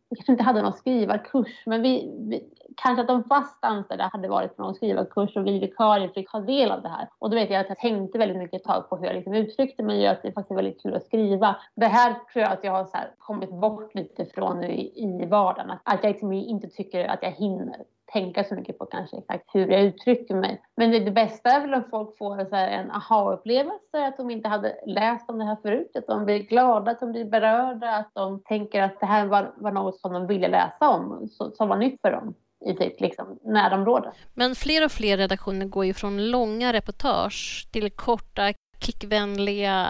[0.10, 2.44] vi kanske inte hade någon skrivarkurs, men vi, vi
[2.76, 6.40] kanske att de fast anställda hade varit på någon skrivarkurs och vi vikarier fick ta
[6.40, 7.10] del av det här.
[7.20, 9.34] Och då vet jag att jag tänkte väldigt mycket ett tag på hur jag liksom
[9.34, 11.56] uttryckte mig och att det faktiskt är väldigt kul att skriva.
[11.76, 15.26] Det här tror jag att jag har så kommit bort lite från nu i, i
[15.26, 15.72] vardagen.
[15.84, 19.68] Att jag liksom inte tycker att jag hinner tänka så mycket på kanske exakt hur
[19.68, 20.62] jag uttrycker mig.
[20.78, 24.50] Men det, det bästa är väl om folk får så en aha-upplevelse, att de inte
[24.50, 28.12] hade läst om det här förut, att de blir glada, att de blir berörda, att
[28.14, 31.70] de tänker att det här var, var något som de ville läsa om, så, som
[31.70, 32.34] var nytt för dem
[32.66, 34.12] i sitt liksom, närområde.
[34.34, 39.88] Men fler och fler redaktioner går ju från långa reportage till korta klickvänliga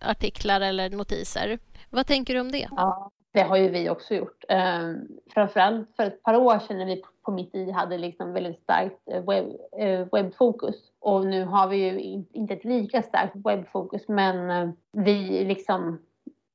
[0.00, 1.58] artiklar eller notiser.
[1.90, 2.68] Vad tänker du om det?
[2.70, 4.44] Ja, det har ju vi också gjort.
[4.48, 4.92] Eh,
[5.34, 9.08] framförallt för ett par år sedan när vi på mitt i hade liksom väldigt starkt
[9.10, 9.46] eh, webb,
[9.78, 10.76] eh, webbfokus.
[10.98, 15.98] Och nu har vi ju inte ett lika starkt webbfokus men eh, vi liksom...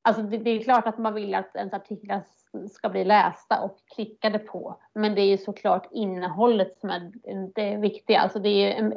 [0.02, 2.22] Alltså det, det, är klart att man vill att ens artiklar
[2.72, 4.80] ska bli lästa och klickade på.
[4.94, 7.12] Men det är ju såklart innehållet som är
[7.56, 8.20] det viktiga.
[8.20, 8.94] Alltså det är en,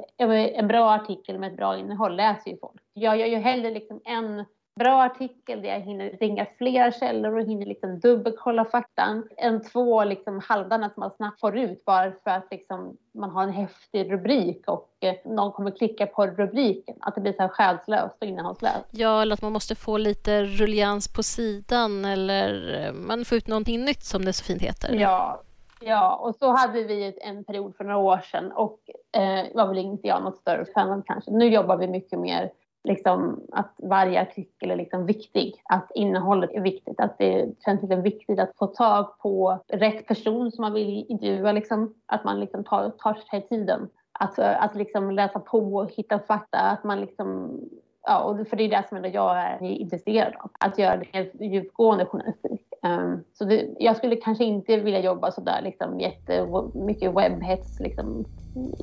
[0.54, 2.82] en bra artikel med ett bra innehåll läser ju folk.
[2.92, 4.44] Jag gör ju hellre liksom en
[4.78, 10.04] bra artikel där jag hinner ringa flera källor och hinner liksom dubbelkolla faktan än två
[10.04, 14.12] liksom halvdana som man snabbt får ut bara för att liksom man har en häftig
[14.12, 16.96] rubrik och eh, någon kommer klicka på rubriken.
[17.00, 18.86] Att det blir så här själslöst och innehållslöst.
[18.90, 23.46] Ja, eller att man måste få lite rullians på sidan eller eh, man får ut
[23.46, 24.94] någonting nytt som det så fint heter.
[24.94, 25.42] Ja,
[25.80, 28.78] Ja, och så hade vi en period för några år sedan och
[29.12, 31.30] eh, var väl inte jag något större fan av kanske.
[31.30, 32.50] Nu jobbar vi mycket mer
[32.84, 38.02] liksom, att varje artikel är liksom viktig, att innehållet är viktigt, att det känns liksom
[38.02, 42.64] viktigt att få tag på rätt person som man vill intervjua, liksom, att man liksom
[42.64, 43.88] tar, tar sig tiden.
[44.12, 47.60] Att, att liksom läsa på och hitta fakta, att man liksom
[48.02, 52.66] Ja, för det är det som jag är intresserad av, att göra det djupgående journalistik.
[52.82, 58.24] Um, så det, jag skulle kanske inte vilja jobba så där liksom jättemycket webbhets liksom,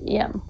[0.01, 0.41] igen.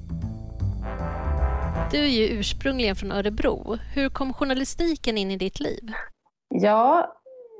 [1.92, 3.78] Du är ju ursprungligen från Örebro.
[3.96, 5.92] Hur kom journalistiken in i ditt liv?
[6.50, 7.16] Ja,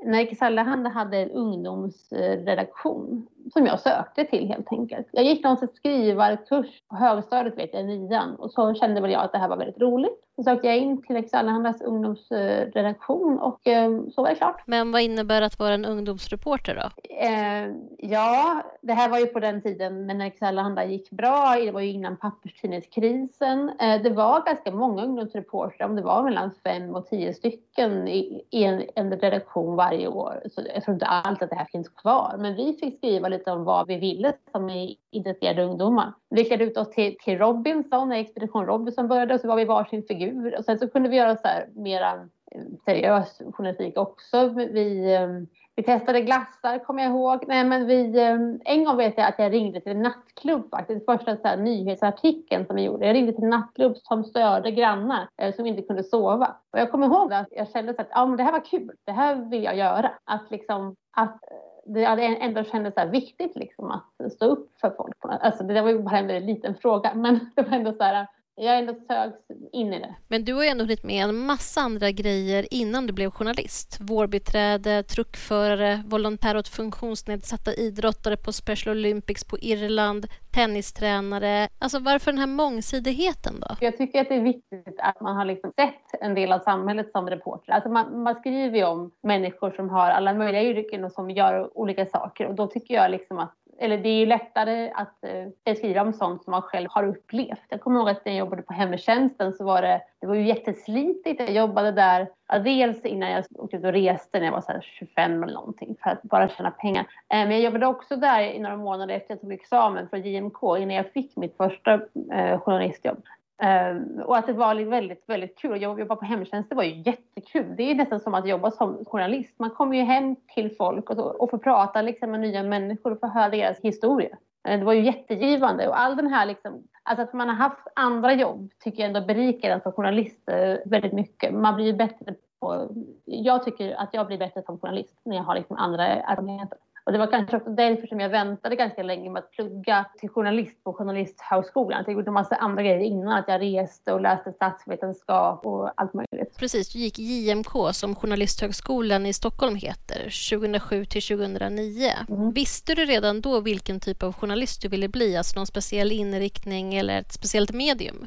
[0.06, 5.08] Nerikes Allehanda hade en ungdomsredaktion som jag sökte till helt enkelt.
[5.12, 9.32] Jag gick någon skrivarkurs på högstadiet, vet jag, nian och så kände väl jag att
[9.32, 10.22] det här var väldigt roligt.
[10.36, 14.62] Så sökte jag in till Allehandas ungdomsredaktion och eh, så var det klart.
[14.66, 17.14] Men vad innebär att vara en ungdomsreporter då?
[17.14, 21.56] Eh, ja, det här var ju på den tiden när Allehanda gick bra.
[21.64, 23.70] Det var ju innan papperstidningskrisen.
[23.80, 28.44] Eh, det var ganska många ungdomsreportrar, om det var mellan fem och tio stycken i,
[28.50, 30.42] i en, en redaktion varje år.
[30.54, 32.34] Så jag tror inte alls att det här finns kvar.
[32.38, 36.12] Men vi fick skriva lite om vad vi ville som intresserade ungdomar.
[36.30, 39.64] Vi klädde ut oss till, till Robinson, när Expedition Robinson började, och så var vi
[39.64, 40.58] varsin figur.
[40.58, 42.12] Och sen så kunde vi göra så här mera
[42.52, 44.48] eh, seriös journalistik också.
[44.48, 45.28] Vi, eh,
[45.76, 47.44] vi testade glassar, kommer jag ihåg.
[47.48, 51.04] Nej, men vi, eh, en gång vet jag att jag ringde till en nattklubb faktiskt.
[51.04, 53.06] Första så här, nyhetsartikeln som vi gjorde.
[53.06, 56.56] Jag ringde till en nattklubb som störde grannar eh, som inte kunde sova.
[56.72, 58.96] Och jag kommer ihåg att jag kände att ja, men det här var kul.
[59.04, 60.10] Det här vill jag göra.
[60.24, 61.40] Att liksom, att
[61.86, 65.16] det ändå kändes så viktigt liksom att stå upp för folk.
[65.20, 68.78] Alltså det var ju bara en liten fråga, men det var ändå så här, jag
[68.78, 69.36] ändå sögs
[69.72, 70.14] in i det.
[70.28, 73.98] Men du har ju ändå hunnit med en massa andra grejer innan du blev journalist.
[74.00, 81.68] Vårbiträde, truckförare, volontär åt funktionsnedsatta idrottare på Special Olympics på Irland, tennistränare.
[81.78, 83.76] Alltså varför den här mångsidigheten då?
[83.80, 87.12] Jag tycker att det är viktigt att man har liksom sett en del av samhället
[87.12, 87.72] som reporter.
[87.72, 91.78] Alltså man, man skriver ju om människor som har alla möjliga yrken och som gör
[91.78, 95.24] olika saker och då tycker jag liksom att eller det är ju lättare att
[95.64, 97.62] eh, skriva om sånt som man själv har upplevt.
[97.68, 100.46] Jag kommer ihåg att när jag jobbade på hemtjänsten så var det, det var ju
[100.46, 101.40] jätteslitigt.
[101.40, 102.28] Jag jobbade där
[102.64, 106.10] dels innan jag åkte ut och reste när jag var så 25 eller någonting för
[106.10, 107.02] att bara tjäna pengar.
[107.02, 110.22] Eh, men jag jobbade också där i några månader efter att jag tog examen från
[110.22, 111.94] JMK innan jag fick mitt första
[112.32, 113.22] eh, journalistjobb.
[113.62, 115.72] Um, och att det var liksom väldigt, väldigt kul.
[115.72, 117.74] Att jobba på hemtjänst det var ju jättekul.
[117.76, 119.58] Det är nästan som att jobba som journalist.
[119.58, 123.20] Man kommer ju hem till folk och, och får prata liksom, med nya människor och
[123.20, 124.28] få höra deras historia.
[124.28, 127.56] Uh, ehm, det var ju jättegivande och all den här liksom, alltså att man har
[127.56, 131.54] haft andra jobb tycker jag ändå berikar en som journalist eh, väldigt mycket.
[131.54, 132.88] Man blir ju bättre på,
[133.24, 136.78] jag tycker att jag blir bättre som journalist när jag har liksom andra erfarenheter.
[137.06, 140.28] Och det var kanske också därför som jag väntade ganska länge med att plugga till
[140.28, 142.04] journalist på Journalisthögskolan.
[142.06, 146.14] Jag gjorde en massa andra grejer innan, att jag reste och läste statsvetenskap och allt
[146.14, 146.56] möjligt.
[146.58, 152.10] Precis, du gick JMK som Journalisthögskolan i Stockholm heter, 2007 till 2009.
[152.28, 152.50] Mm.
[152.50, 155.36] Visste du redan då vilken typ av journalist du ville bli?
[155.36, 158.26] Alltså någon speciell inriktning eller ett speciellt medium?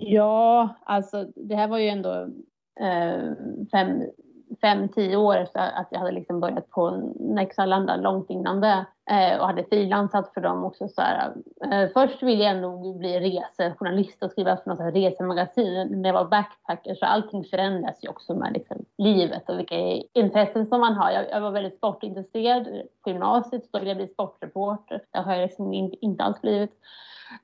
[0.00, 2.28] Ja, alltså det här var ju ändå
[2.80, 3.32] eh,
[3.72, 4.02] fem
[4.60, 9.40] fem, tio år efter att jag hade liksom börjat på Nexalanda långt innan det eh,
[9.40, 10.88] och hade frilansat för dem också.
[10.88, 11.32] Så här,
[11.72, 16.24] eh, först ville jag nog bli resejournalist och skriva för något resemagasin när jag var
[16.24, 19.76] backpacker så allting förändras ju också med liksom, livet och vilka
[20.12, 21.10] intressen som man har.
[21.10, 22.68] Jag, jag var väldigt sportintresserad
[23.02, 25.00] på gymnasiet, så ville jag bli sportreporter.
[25.10, 26.80] Det har jag liksom inte alls blivit.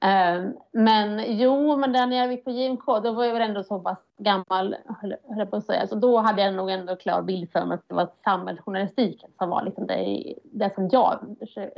[0.01, 3.79] Ehm, men jo, men när jag gick på JMK då var jag väl ändå så
[3.79, 5.87] pass gammal, höll jag på att säga.
[5.87, 9.51] Så då hade jag nog ändå klar bild för mig att det var samhällsjournalistiken som
[9.51, 11.19] var liksom det, det som jag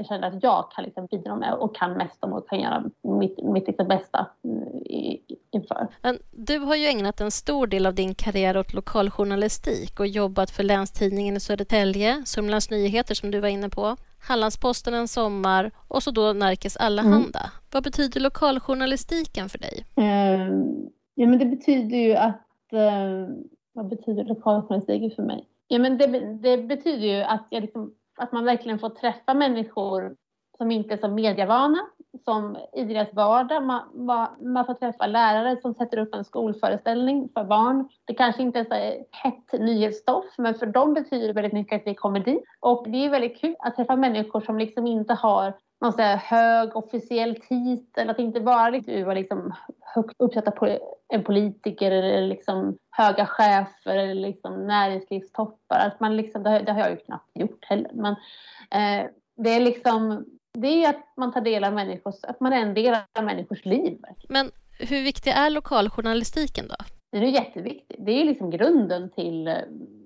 [0.09, 3.45] kände att jag kan liksom bidra med och kan mest om och kan göra mitt,
[3.45, 4.69] mitt liksom bästa mm,
[5.51, 5.89] inför.
[6.03, 10.51] Men du har ju ägnat en stor del av din karriär åt lokaljournalistik och jobbat
[10.51, 13.97] för Länstidningen i Södertälje, Sörmlands Nyheter som du var inne på.
[14.23, 17.41] Hallandsposten en sommar och så då Närkes Allehanda.
[17.41, 17.51] Mm.
[17.73, 19.85] Vad betyder lokaljournalistiken för dig?
[19.99, 20.65] Uh,
[21.15, 22.47] ja, men det betyder ju att...
[22.73, 23.29] Uh,
[23.75, 25.49] vad betyder lokaljournalistiken för mig?
[25.69, 26.07] Ja, men det,
[26.43, 30.17] det betyder ju att, jag liksom, att man verkligen får träffa människor
[30.63, 31.79] som inte är så medievana,
[32.25, 33.63] som i deras vardag.
[33.63, 37.89] Man, man får träffa lärare som sätter upp en skolföreställning för barn.
[38.05, 41.87] Det kanske inte är så hett nyhetsstoff, men för dem betyder det väldigt mycket att
[41.87, 42.45] vi kommer dit.
[42.61, 46.77] Och det är väldigt kul att träffa människor som liksom inte har någon så hög
[46.77, 52.79] officiell titel, att inte bara liksom, vara liksom högt uppsatta på en politiker eller liksom
[52.91, 55.79] höga chefer eller liksom näringslivstoppar.
[55.79, 57.91] Att man liksom, det, det har jag ju knappt gjort heller.
[57.95, 58.13] Men
[58.71, 60.27] eh, det är liksom
[60.59, 63.65] det är att man tar del av människors, att man är en del av människors
[63.65, 63.99] liv.
[64.29, 66.75] Men hur viktig är lokaljournalistiken då?
[67.13, 67.97] Den är jätteviktig.
[68.07, 69.45] Det är liksom grunden till,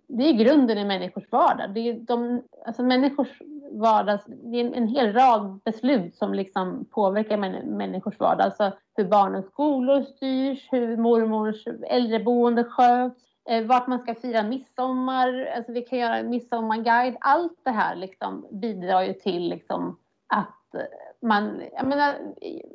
[0.08, 1.74] det är grunden i människors vardag.
[1.74, 3.28] Det är de, alltså människors
[3.72, 7.36] vardag, det är en hel rad beslut som liksom påverkar
[7.76, 8.44] människors vardag.
[8.44, 15.52] Alltså hur barnens skolor styrs, hur mormors äldreboende sköts, eh, vart man ska fira midsommar,
[15.56, 17.16] alltså vi kan göra en midsommarguide.
[17.20, 20.80] Allt det här liksom bidrar ju till liksom att eh,
[21.22, 22.14] man, jag menar,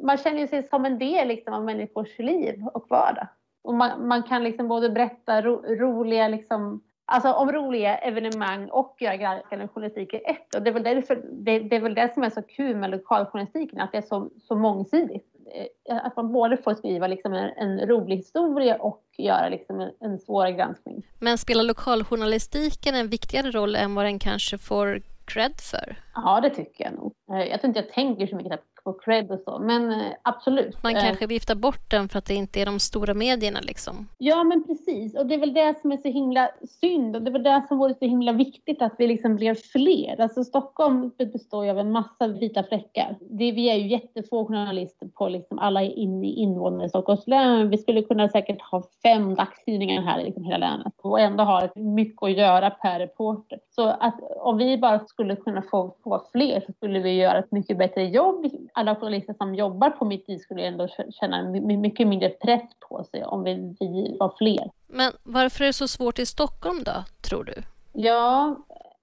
[0.03, 3.27] man känner sig som en del liksom av människors liv och vardag.
[3.63, 8.95] Och man, man kan liksom både berätta ro, roliga, liksom, alltså om roliga evenemang och
[8.99, 10.55] göra granskande journalistik i ett.
[10.55, 12.89] Och det är, väl därför, det, det, är väl det som är så kul med
[12.89, 15.27] lokaljournalistiken, att det är så, så mångsidigt.
[15.89, 19.91] Eh, att man både får skriva liksom en, en rolig historia och göra liksom en,
[19.99, 21.03] en svår granskning.
[21.19, 25.01] Men spelar lokaljournalistiken en viktigare roll än vad den kanske får
[25.35, 25.95] rädd för?
[26.15, 27.13] Ja, det tycker jag nog.
[27.31, 28.51] Eh, jag tror inte jag tänker så mycket
[28.83, 29.59] få cred och så.
[29.59, 30.83] Men eh, absolut.
[30.83, 34.07] Man kanske viftar bort den för att det inte är de stora medierna liksom.
[34.17, 35.15] Ja, men precis.
[35.15, 36.49] Och det är väl det som är så himla
[36.81, 40.21] synd och det väl det som vore så himla viktigt att vi liksom blir fler.
[40.21, 43.15] Alltså Stockholm består ju av en massa vita fläckar.
[43.19, 47.69] Det, vi är ju jättefå journalister på liksom alla in, invånare i Stockholms län.
[47.69, 51.69] Vi skulle kunna säkert ha fem dagstidningar här i liksom hela länet och ändå ha
[51.75, 53.59] mycket att göra per reporter.
[53.75, 57.51] Så att om vi bara skulle kunna få, få fler så skulle vi göra ett
[57.51, 58.45] mycket bättre jobb.
[58.73, 60.87] Alla journalister som jobbar på Mitt i skulle ändå
[61.19, 64.71] känna mycket mindre press på sig om vi, vi var fler.
[64.87, 67.53] Men varför är det så svårt i Stockholm då, tror du?
[67.93, 68.55] Ja,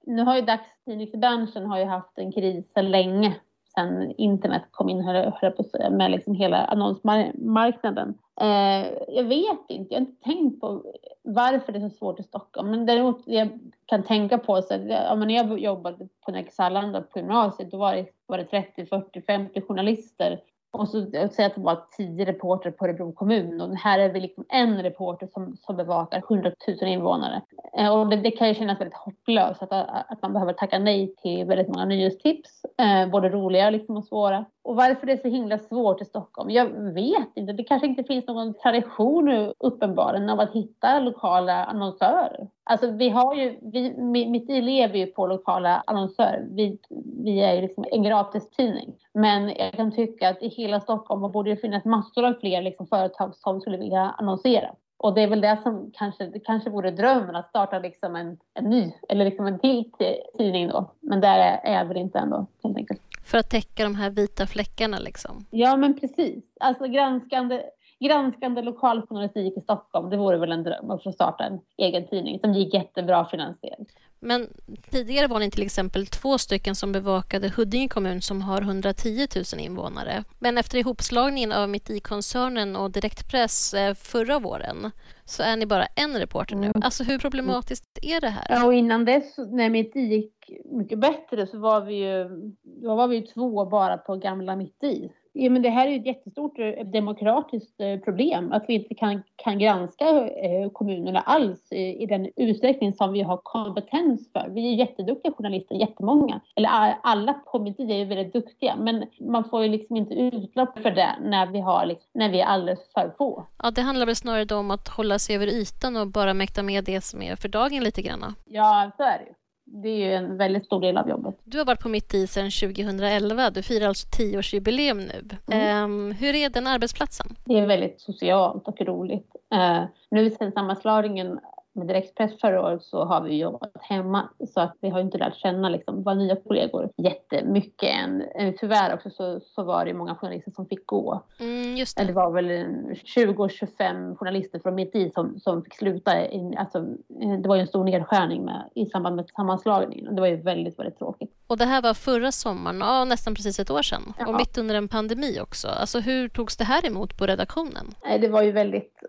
[0.06, 3.34] nu har ju dagstidningsbranschen har ju haft en kris länge
[3.78, 8.14] sen internet kom in, höll jag på att säga, med liksom hela annonsmarknaden.
[8.40, 10.84] Eh, jag vet inte, jag har inte tänkt på
[11.22, 12.70] varför det är så svårt i Stockholm.
[12.70, 13.48] Men däremot jag
[13.86, 17.94] kan tänka på så att ja, när jag jobbade på Nexallanda på gymnasiet, då var
[17.94, 22.70] det, var det 30, 40, 50 journalister och så säg att det var tio reporter
[22.70, 26.76] på Örebro kommun och här är vi liksom en reporter som, som bevakar 100 000
[26.82, 27.42] invånare.
[27.78, 31.14] Eh, och det, det, kan ju kännas väldigt hopplöst att, att man behöver tacka nej
[31.22, 34.44] till väldigt många nyhetstips, eh, både roliga liksom och svåra.
[34.68, 36.50] Och varför det är så himla svårt i Stockholm?
[36.50, 37.52] Jag vet inte.
[37.52, 42.48] Det kanske inte finns någon tradition nu, uppenbarligen av att hitta lokala annonsörer.
[42.64, 43.94] Alltså vi har ju, vi,
[44.26, 46.46] mitt i lever ju på lokala annonsörer.
[46.50, 46.78] Vi,
[47.24, 48.94] vi är ju liksom en gratistidning.
[49.14, 52.86] Men jag kan tycka att i hela Stockholm borde det finnas massor av fler liksom
[52.86, 54.70] företag som skulle vilja annonsera.
[54.98, 58.38] Och det är väl det som kanske, det kanske vore drömmen att starta liksom en,
[58.54, 59.92] en ny eller liksom en till
[60.38, 60.94] tidning då.
[61.00, 63.00] Men där är jag väl inte ändå helt enkelt.
[63.24, 65.46] För att täcka de här vita fläckarna liksom?
[65.50, 66.44] Ja men precis.
[66.60, 67.62] Alltså granskande,
[68.00, 72.40] granskande lokaljournalistik i Stockholm, det vore väl en dröm att få starta en egen tidning
[72.40, 73.88] som gick jättebra finansiellt.
[74.20, 74.48] Men
[74.90, 79.60] tidigare var ni till exempel två stycken som bevakade Huddinge kommun som har 110 000
[79.60, 80.24] invånare.
[80.38, 84.90] Men efter ihopslagningen av Mitt i-koncernen och Direktpress eh, förra våren
[85.24, 86.66] så är ni bara en reporter nu.
[86.66, 86.82] Mm.
[86.84, 88.46] Alltså hur problematiskt är det här?
[88.48, 92.28] Ja, och innan dess när Mitt i gick mycket bättre så var vi ju,
[92.62, 95.12] då var vi ju två bara på gamla Mitt i.
[95.32, 99.22] Ja, men det här är ett jättestort eh, demokratiskt eh, problem, att vi inte kan,
[99.36, 104.48] kan granska eh, kommunerna alls i den utsträckning som vi har kompetens för.
[104.48, 106.40] Vi är jätteduktiga journalister, jättemånga.
[106.56, 106.68] Eller
[107.02, 111.16] alla på tid är väldigt duktiga, men man får ju liksom inte utlopp för det
[111.22, 113.46] när vi, har, liksom, när vi är alldeles för få.
[113.62, 116.84] Ja, det handlar väl snarare om att hålla sig över ytan och bara mäkta med
[116.84, 118.34] det som är för dagen lite grann.
[118.44, 119.34] Ja, så är det ju
[119.72, 121.34] det är ju en väldigt stor del av jobbet.
[121.44, 123.50] Du har varit på Mitt i sedan 2011.
[123.50, 125.24] Du firar alltså tioårsjubileum nu.
[125.52, 125.84] Mm.
[125.84, 127.36] Um, hur är den arbetsplatsen?
[127.44, 129.32] Det är väldigt socialt och roligt.
[129.54, 131.38] Uh, nu sen sammanslagningen
[131.78, 135.36] med direktpress förra året så har vi jobbat hemma så att vi har inte lärt
[135.36, 138.22] känna liksom våra nya kollegor jättemycket än.
[138.22, 141.22] Eh, tyvärr också så, så var det många journalister som fick gå.
[141.40, 142.04] Mm, just det.
[142.04, 146.26] det var väl 20-25 journalister från mitt i som, som fick sluta.
[146.26, 146.78] In, alltså,
[147.22, 150.28] eh, det var ju en stor nedskärning med, i samband med sammanslagningen och det var
[150.28, 151.34] ju väldigt, väldigt tråkigt.
[151.46, 154.12] Och det här var förra sommaren, ja, nästan precis ett år sedan.
[154.18, 154.26] Ja.
[154.26, 155.68] Och mitt under en pandemi också.
[155.68, 157.94] Alltså hur togs det här emot på redaktionen?
[158.20, 159.02] Det var ju väldigt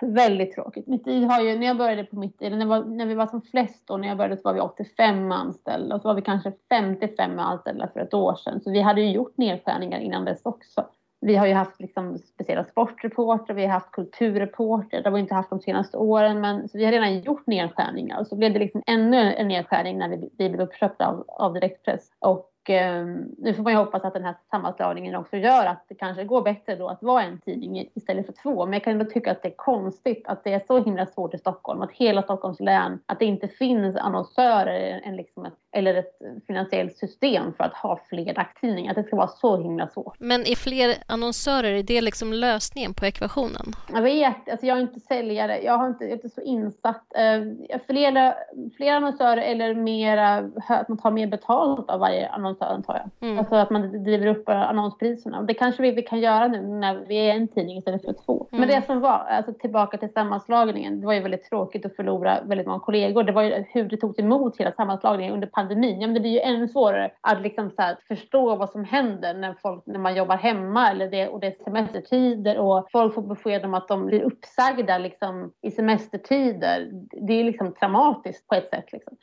[0.00, 0.86] väldigt tråkigt.
[0.86, 3.26] Mitt i har ju, när jag började på mitt i, när, var, när vi var
[3.26, 6.22] som flest då, när jag började så var vi 85 anställda och så var vi
[6.22, 8.60] kanske 55 anställda för ett år sedan.
[8.60, 10.86] Så vi hade ju gjort nedskärningar innan dess också.
[11.20, 15.34] Vi har ju haft liksom speciella sportreporter, vi har haft kulturreporter, det har vi inte
[15.34, 18.58] haft de senaste åren, men så vi har redan gjort nedskärningar och så blev det
[18.58, 22.10] liksom ännu en nedskärning när vi, vi blev uppköpta av, av direktpress.
[22.18, 23.04] Och eh,
[23.38, 26.42] nu får man ju hoppas att den här sammanslagningen också gör att det kanske går
[26.42, 28.66] bättre då att vara en tidning istället för två.
[28.66, 31.34] Men jag kan ändå tycka att det är konstigt att det är så himla svårt
[31.34, 35.94] i Stockholm, att hela Stockholms län, att det inte finns annonsörer än liksom ett, eller
[35.94, 38.90] ett finansiellt system för att ha fler dagstidningar.
[38.90, 40.16] Att det ska vara så himla svårt.
[40.18, 43.66] Men är fler annonsörer, är det liksom lösningen på ekvationen?
[43.92, 47.04] Jag vet, alltså jag är inte säljare, jag, har inte, jag är inte så insatt.
[47.16, 48.34] Uh, fler,
[48.76, 53.28] fler annonsörer eller mera, att man tar mer betalt av varje annonsör antar jag.
[53.28, 53.38] Mm.
[53.38, 55.38] Alltså att man driver upp annonspriserna.
[55.38, 58.14] Och det kanske vi, vi kan göra nu när vi är en tidning istället för
[58.26, 58.46] två.
[58.52, 58.60] Mm.
[58.60, 62.38] Men det som var, alltså tillbaka till sammanslagningen, det var ju väldigt tråkigt att förlora
[62.44, 63.22] väldigt många kollegor.
[63.22, 65.65] Det var ju hur det togs emot hela sammanslagningen under pandemin.
[65.70, 69.34] Ja, men det blir ju ännu svårare att liksom så här, förstå vad som händer
[69.34, 73.22] när, folk, när man jobbar hemma eller det, och det är semestertider och folk får
[73.22, 76.90] besked om att de blir uppsagda liksom, i semestertider.
[77.28, 78.92] Det är liksom traumatiskt på ett sätt.
[78.92, 79.16] Liksom.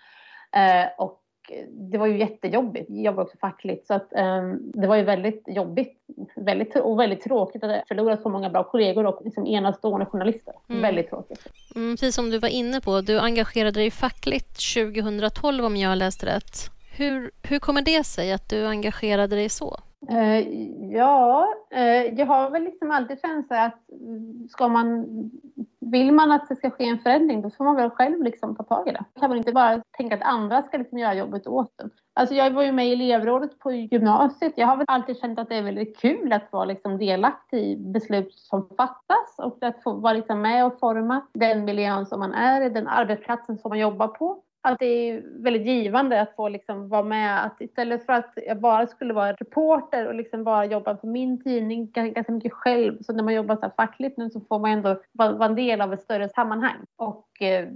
[0.56, 1.23] Eh, och
[1.70, 2.86] det var ju jättejobbigt.
[2.90, 6.04] Jag jobbar också fackligt så att um, det var ju väldigt jobbigt
[6.36, 10.54] väldigt, och väldigt tråkigt att förlora så många bra kollegor och liksom enastående journalister.
[10.70, 10.82] Mm.
[10.82, 11.48] Väldigt tråkigt.
[11.76, 16.26] Mm, precis som du var inne på, du engagerade dig fackligt 2012 om jag läste
[16.26, 16.70] rätt.
[16.98, 19.80] Hur, hur kommer det sig att du engagerade dig så?
[20.10, 20.40] Eh,
[20.92, 23.80] ja, eh, jag har väl liksom alltid känt så att
[24.50, 25.06] ska man,
[25.80, 28.64] vill man att det ska ske en förändring då får man väl själv liksom ta
[28.64, 29.04] tag i det.
[29.20, 31.90] Kan man inte bara tänka att andra ska liksom göra jobbet åt en.
[32.14, 34.54] Alltså jag var ju med i elevrådet på gymnasiet.
[34.56, 37.78] Jag har väl alltid känt att det är väldigt kul att vara liksom delaktig i
[37.78, 42.34] beslut som fattas och att få vara liksom med och forma den miljön som man
[42.34, 46.50] är i, den arbetsplatsen som man jobbar på att det är väldigt givande att få
[46.50, 47.46] liksom vara med.
[47.46, 51.44] Att istället för att jag bara skulle vara reporter och liksom bara jobba på min
[51.44, 52.98] tidning ganska mycket själv.
[53.02, 55.94] Så när man jobbar så fackligt nu så får man ändå vara en del av
[55.94, 56.86] ett större sammanhang.
[56.96, 57.68] Och eh,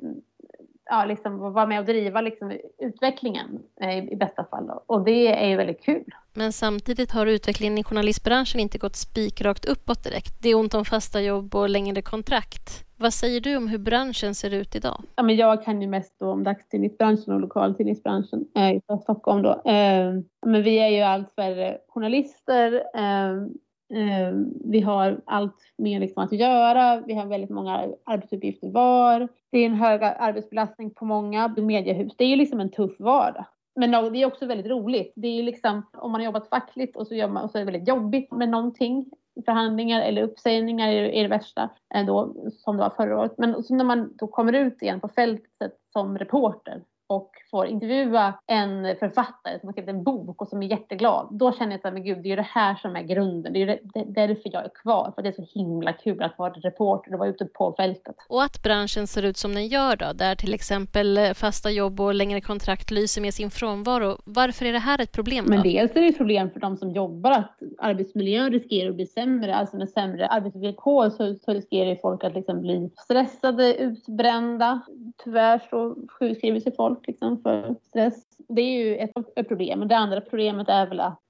[0.90, 4.72] ja, liksom vara med och driva liksom, utvecklingen eh, i bästa fall.
[4.86, 6.14] Och det är ju väldigt kul.
[6.34, 10.42] Men samtidigt har utvecklingen i journalistbranschen inte gått spikrakt uppåt direkt.
[10.42, 12.84] Det är ont om fasta jobb och längre kontrakt.
[13.00, 15.04] Vad säger du om hur branschen ser ut idag?
[15.16, 19.44] Ja, men jag kan ju mest om dagstidningsbranschen och lokaltidningsbranschen eh, i Stockholm.
[19.44, 19.50] Då.
[19.50, 20.14] Eh,
[20.46, 22.74] men vi är ju allt färre journalister.
[22.96, 23.48] Eh,
[23.94, 24.34] Eh,
[24.66, 27.02] vi har allt mer liksom att göra.
[27.02, 29.28] Vi har väldigt många arbetsuppgifter var.
[29.52, 32.14] Det är en hög arbetsbelastning på många mediehus.
[32.18, 33.46] Det är ju liksom en tuff vardag.
[33.76, 35.14] Men det är också väldigt roligt.
[35.16, 37.66] Det är liksom, om man har jobbat fackligt och så, gör man, och så är
[37.66, 39.06] det väldigt jobbigt med någonting
[39.46, 43.34] förhandlingar eller uppsägningar är det värsta eh, då, som det var förra året.
[43.38, 48.34] Men så när man då kommer ut igen på fältet som reporter och får intervjua
[48.48, 51.28] en författare som har skrivit en bok och som är jätteglad.
[51.32, 53.54] Då känner jag att men gud, det är det här som är grunden.
[53.54, 55.12] Det är därför jag är kvar.
[55.16, 58.16] För det är så himla kul att vara reporter och vara ute på fältet.
[58.30, 62.14] Och att branschen ser ut som den gör då, där till exempel fasta jobb och
[62.14, 64.18] längre kontrakt lyser med sin frånvaro.
[64.26, 65.52] Varför är det här ett problem då?
[65.52, 69.06] Men dels är det ett problem för de som jobbar att arbetsmiljön riskerar att bli
[69.06, 69.56] sämre.
[69.56, 74.82] Alltså med sämre arbetsvillkor så, så riskerar folk att liksom bli stressade, utbrända.
[75.24, 78.24] Tyvärr så sjukskriver sig folk liksom för stress.
[78.48, 79.88] Det är ju ett, ett problem.
[79.88, 81.22] det andra problemet är väl att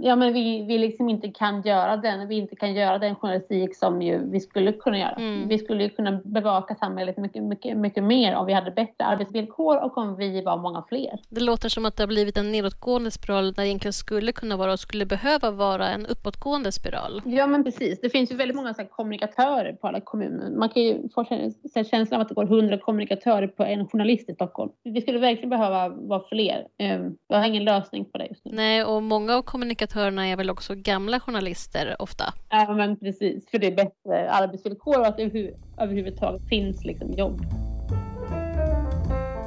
[0.00, 3.76] ja, men vi, vi liksom inte kan göra den, vi inte kan göra den journalistik
[3.76, 5.14] som ju vi skulle kunna göra.
[5.14, 5.48] Mm.
[5.48, 9.98] Vi skulle kunna bevaka samhället mycket, mycket, mycket mer om vi hade bättre arbetsvillkor och
[9.98, 11.18] om vi var många fler.
[11.28, 14.56] Det låter som att det har blivit en nedåtgående spiral när det egentligen skulle kunna
[14.56, 17.22] vara och skulle behöva vara en uppåtgående spiral.
[17.24, 18.00] Ja, men precis.
[18.00, 20.50] Det finns ju väldigt många så kommunikatörer på alla kommuner.
[20.50, 21.24] Man kan ju få
[21.90, 24.70] känslan av att det går hundra kommunikatörer på en journalist i Stockholm.
[24.84, 26.66] Vi skulle verkligen behöva vara fler.
[26.78, 28.52] Ehm, jag har ingen lösning på det just nu.
[28.54, 32.34] Nej, och många av kommunikatörerna är väl också gamla journalister ofta?
[32.48, 33.50] Ja, men precis.
[33.50, 37.40] För det är bättre arbetsvillkor och att det överhuvudtaget finns liksom jobb.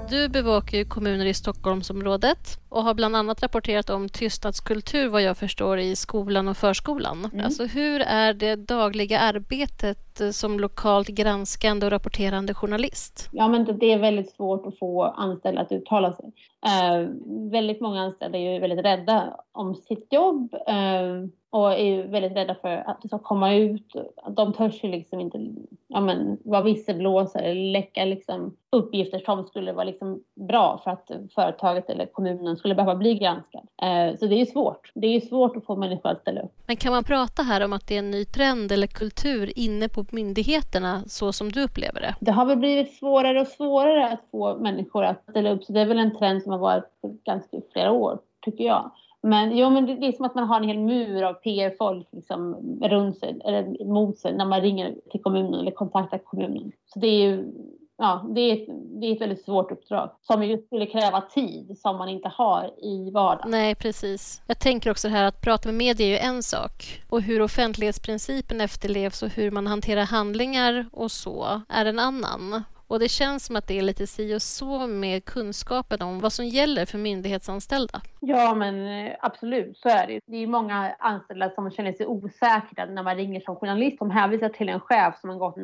[0.09, 5.37] Du bevakar ju kommuner i Stockholmsområdet och har bland annat rapporterat om tystnadskultur vad jag
[5.37, 7.29] förstår i skolan och förskolan.
[7.33, 7.45] Mm.
[7.45, 13.29] Alltså hur är det dagliga arbetet som lokalt granskande och rapporterande journalist?
[13.31, 16.33] Ja, men det är väldigt svårt att få anställda att uttala sig.
[16.65, 17.07] Eh,
[17.51, 20.53] väldigt många anställda är ju väldigt rädda om sitt jobb.
[20.67, 23.95] Eh, och är väldigt rädda för att det ska komma ut.
[24.29, 25.47] De törs ju liksom inte
[25.87, 31.11] ja, men, vara visselblåsare eller läcka liksom, uppgifter som skulle vara liksom bra för att
[31.35, 33.67] företaget eller kommunen skulle behöva bli granskad.
[33.81, 34.91] Eh, så det är ju svårt.
[34.93, 36.51] Det är ju svårt att få människor att ställa upp.
[36.67, 39.89] Men kan man prata här om att det är en ny trend eller kultur inne
[39.89, 42.15] på myndigheterna så som du upplever det?
[42.19, 45.63] Det har väl blivit svårare och svårare att få människor att ställa upp.
[45.63, 48.91] Så det är väl en trend som har varit för ganska flera år, tycker jag.
[49.21, 52.55] Men, jo, men det är som att man har en hel mur av PR-folk liksom,
[52.81, 56.71] runt sig, eller mot sig när man ringer till kommunen eller kontaktar kommunen.
[56.85, 57.53] Så det är ju
[57.97, 58.67] ja, det är, ett,
[59.01, 62.71] det är ett väldigt svårt uppdrag som ju skulle kräva tid som man inte har
[62.83, 63.51] i vardagen.
[63.51, 64.41] Nej, precis.
[64.47, 68.61] Jag tänker också här att prata med media är ju en sak och hur offentlighetsprincipen
[68.61, 72.63] efterlevs och hur man hanterar handlingar och så är en annan.
[72.93, 76.33] Och det känns som att det är lite si och så med kunskapen om vad
[76.33, 78.01] som gäller för myndighetsanställda.
[78.19, 80.19] Ja, men eh, absolut, så är det.
[80.25, 84.49] Det är många anställda som känner sig osäkra när man ringer som journalist som hänvisar
[84.49, 85.57] till en chef som har gått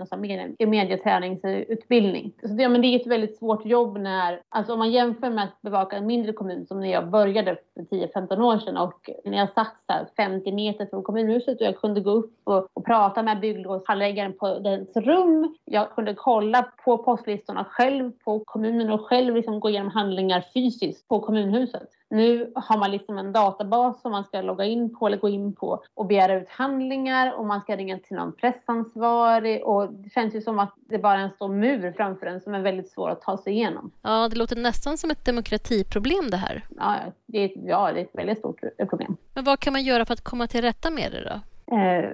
[0.60, 2.32] en medieträningsutbildning.
[2.42, 5.44] Så det, men det är ett väldigt svårt jobb när, alltså om man jämför med
[5.44, 9.38] att bevaka en mindre kommun som när jag började för 10-15 år sedan och när
[9.38, 13.24] jag satt så 50 meter från kommunhuset och jag kunde gå upp och, och prata
[13.24, 15.56] med bygglovshandläggaren på dens rum.
[15.66, 21.08] Jag kunde kolla på postlistorna själv på kommunen och själv liksom gå igenom handlingar fysiskt
[21.08, 21.90] på kommunhuset.
[22.10, 25.56] Nu har man liksom en databas som man ska logga in på eller gå in
[25.56, 30.36] på och begära ut handlingar och man ska ringa till någon pressansvarig och det känns
[30.36, 33.10] ju som att det bara är en stor mur framför en som är väldigt svår
[33.10, 33.92] att ta sig igenom.
[34.02, 36.66] Ja, det låter nästan som ett demokratiproblem det här.
[36.78, 36.96] Ja,
[37.26, 39.18] det är, ja, det är ett väldigt stort problem.
[39.34, 41.76] Men vad kan man göra för att komma till rätta med det då?
[41.76, 42.10] Eh,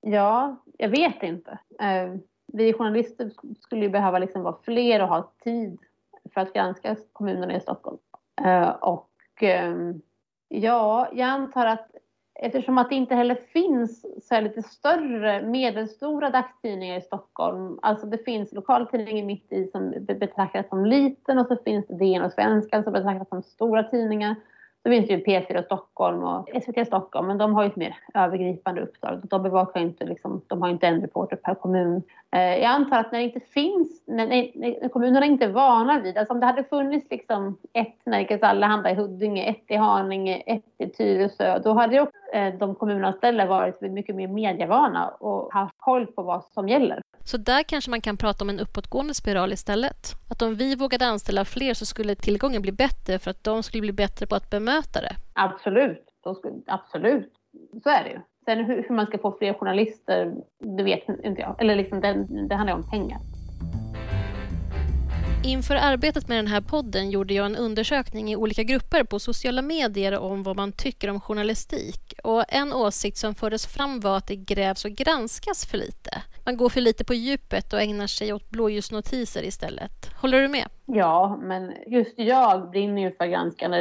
[0.00, 1.58] ja, jag vet inte.
[1.80, 2.14] Eh,
[2.52, 3.30] vi journalister
[3.60, 5.78] skulle ju behöva liksom vara fler och ha tid
[6.34, 7.98] för att granska kommunerna i Stockholm.
[8.44, 10.02] Eh, och ehm,
[10.48, 11.90] ja, jag antar att
[12.42, 17.78] eftersom att det inte heller finns så här lite större, medelstora dagstidningar i Stockholm.
[17.82, 22.22] Alltså det finns lokaltidningen mitt i som betraktas som liten och så finns det DN
[22.22, 24.36] och Svenskan som betraktas som stora tidningar.
[24.82, 27.96] Då finns det ju P4 Stockholm och SVT Stockholm, men de har ju ett mer
[28.14, 29.20] övergripande uppdrag.
[29.22, 32.02] De bevakar inte, liksom, de har inte en reporter per kommun.
[32.32, 36.18] Eh, jag antar att när det inte finns, när, när, kommunerna inte är vana vid,
[36.18, 40.64] alltså om det hade funnits liksom ett Nerikes Allehanda i Huddinge, ett i Haninge, ett
[40.78, 46.06] i Tyresö, då hade ju eh, de kommunanställda varit mycket mer medievana och haft koll
[46.06, 47.02] på vad som gäller.
[47.30, 50.14] Så där kanske man kan prata om en uppåtgående spiral istället.
[50.30, 53.80] Att om vi vågade anställa fler så skulle tillgången bli bättre för att de skulle
[53.80, 55.16] bli bättre på att bemöta det.
[55.32, 56.04] Absolut,
[56.66, 57.32] absolut.
[57.82, 58.20] Så är det ju.
[58.44, 60.34] Sen hur, hur, man ska få fler journalister,
[60.76, 61.60] det vet inte jag.
[61.60, 63.20] Eller liksom det, det handlar om pengar.
[65.44, 69.62] Inför arbetet med den här podden gjorde jag en undersökning i olika grupper på sociala
[69.62, 72.14] medier om vad man tycker om journalistik.
[72.24, 76.22] Och En åsikt som fördes fram var att det grävs och granskas för lite.
[76.44, 80.10] Man går för lite på djupet och ägnar sig åt blåljusnotiser istället.
[80.20, 80.66] Håller du med?
[80.86, 83.78] Ja, men just jag brinner ju för granskande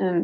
[0.00, 0.16] eh,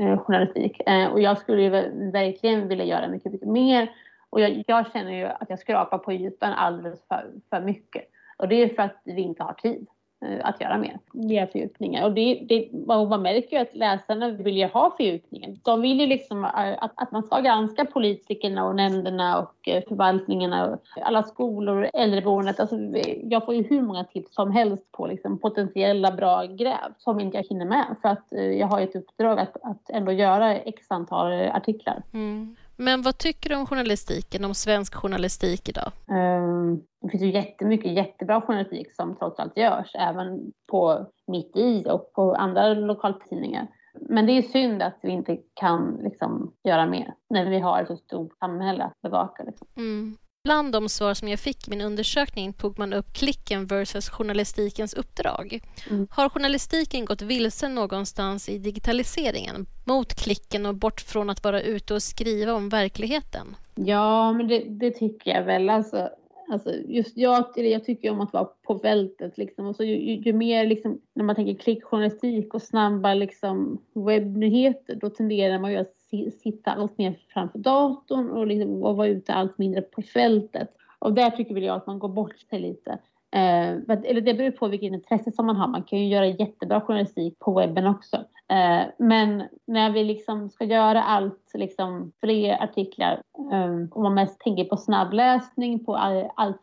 [0.00, 0.80] eh journalistik.
[0.86, 1.70] eh, och jag skulle ju
[2.10, 3.90] verkligen vilja göra mycket, mycket mer.
[4.30, 8.04] Och jag, jag känner ju att jag skrapar på djupen alldeles för, för mycket.
[8.36, 9.86] Och det är för att vi inte har tid.
[10.22, 12.04] Eh, att göra mer, mer fördjupningar.
[12.04, 15.60] Och det, det, man märker ju att läsarna vill ju ha fördjupningen.
[15.62, 19.82] De vill ju liksom eh, att, att man ska granska politikerna och nämnderna och eh,
[19.88, 22.60] förvaltningarna och alla skolor och äldreboendet.
[22.60, 22.76] Alltså,
[23.22, 27.36] jag får ju hur många tips som helst på liksom potentiella bra gräv som inte
[27.36, 28.26] jag hinner med för att
[28.58, 32.02] jag har ett uppdrag att, att ändå göra x antal artiklar.
[32.12, 32.56] Mm.
[32.80, 35.92] Men vad tycker du om journalistiken, om svensk journalistik idag?
[36.08, 41.84] Um, det finns ju jättemycket jättebra journalistik som trots allt görs, även på Mitt i
[41.90, 43.66] och på andra lokaltidningar.
[44.08, 47.88] Men det är synd att vi inte kan liksom, göra mer när vi har ett
[47.88, 49.42] så stort samhälle att bevaka.
[49.42, 49.66] Liksom.
[49.76, 50.16] Mm.
[50.44, 54.94] Bland de svar som jag fick i min undersökning tog man upp klicken versus journalistikens
[54.94, 55.60] uppdrag.
[55.90, 56.06] Mm.
[56.10, 61.94] Har journalistiken gått vilse någonstans i digitaliseringen mot klicken och bort från att vara ute
[61.94, 63.56] och skriva om verkligheten?
[63.74, 65.70] Ja, men det, det tycker jag väl.
[65.70, 66.08] Alltså,
[66.50, 69.66] Alltså just jag, jag tycker om att vara på fältet liksom.
[69.66, 74.94] Och så ju, ju, ju, mer liksom, när man tänker klickjournalistik och snabba liksom webbnyheter,
[74.94, 75.99] då tenderar man ju att
[76.42, 80.68] sitta allt mer framför datorn och, liksom, och vara ute allt mindre på fältet.
[80.98, 82.98] Och där tycker väl jag att man går bort sig lite.
[83.32, 85.68] Eh, eller det beror på vilket intresse som man har.
[85.68, 88.16] Man kan ju göra jättebra journalistik på webben också.
[88.48, 93.22] Eh, men när vi liksom ska göra allt, liksom fler artiklar
[93.52, 96.62] eh, och man mest tänker på snabbläsning, på all, allt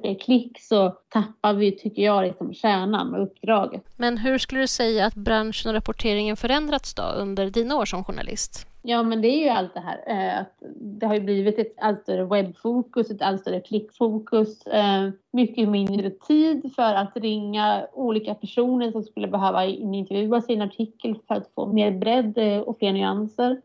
[0.00, 3.82] fler klick så tappar vi, tycker jag, liksom kärnan med uppdraget.
[3.96, 8.04] Men hur skulle du säga att branschen och rapporteringen förändrats då under dina år som
[8.04, 8.73] journalist?
[8.86, 10.04] Ja, men det är ju allt det här.
[10.06, 14.66] Eh, att det har ju blivit ett allt större webbfokus, ett allt större klickfokus.
[14.66, 21.18] Eh, mycket mindre tid för att ringa olika personer som skulle behöva intervjua sin artikel
[21.28, 23.60] för att få mer bredd eh, och fler nyanser.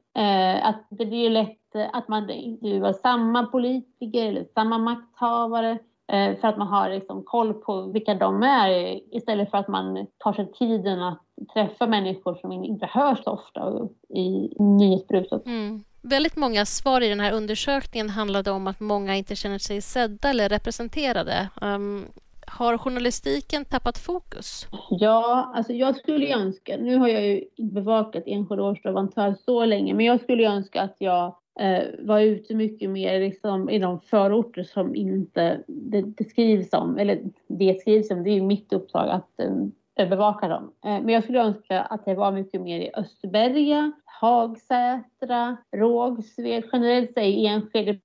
[0.62, 5.78] Att det blir ju lätt att man intervjuar samma politiker eller samma makthavare
[6.10, 10.34] för att man har liksom koll på vilka de är istället för att man tar
[10.34, 11.22] sig tiden att
[11.54, 15.46] träffa människor som inte hörs så ofta i nyhetsbruset.
[15.46, 15.84] Mm.
[16.02, 20.30] Väldigt många svar i den här undersökningen handlade om att många inte känner sig sedda
[20.30, 21.50] eller representerade.
[21.62, 22.06] Um,
[22.48, 24.68] har journalistiken tappat fokus?
[24.90, 30.06] Ja, alltså jag skulle önska, nu har jag ju bevakat enskilda årsleverantörer så länge, men
[30.06, 34.96] jag skulle önska att jag eh, vara ute mycket mer liksom, i de förorter som
[34.96, 40.10] inte det, det skrivs om, eller det skrivs om, det är mitt uppdrag att eh,
[40.10, 40.72] bevaka dem.
[40.86, 46.64] Eh, men jag skulle önska att det var mycket mer i Österberga, Hagsätra, Rågsved.
[46.74, 48.00] Generellt är Enskede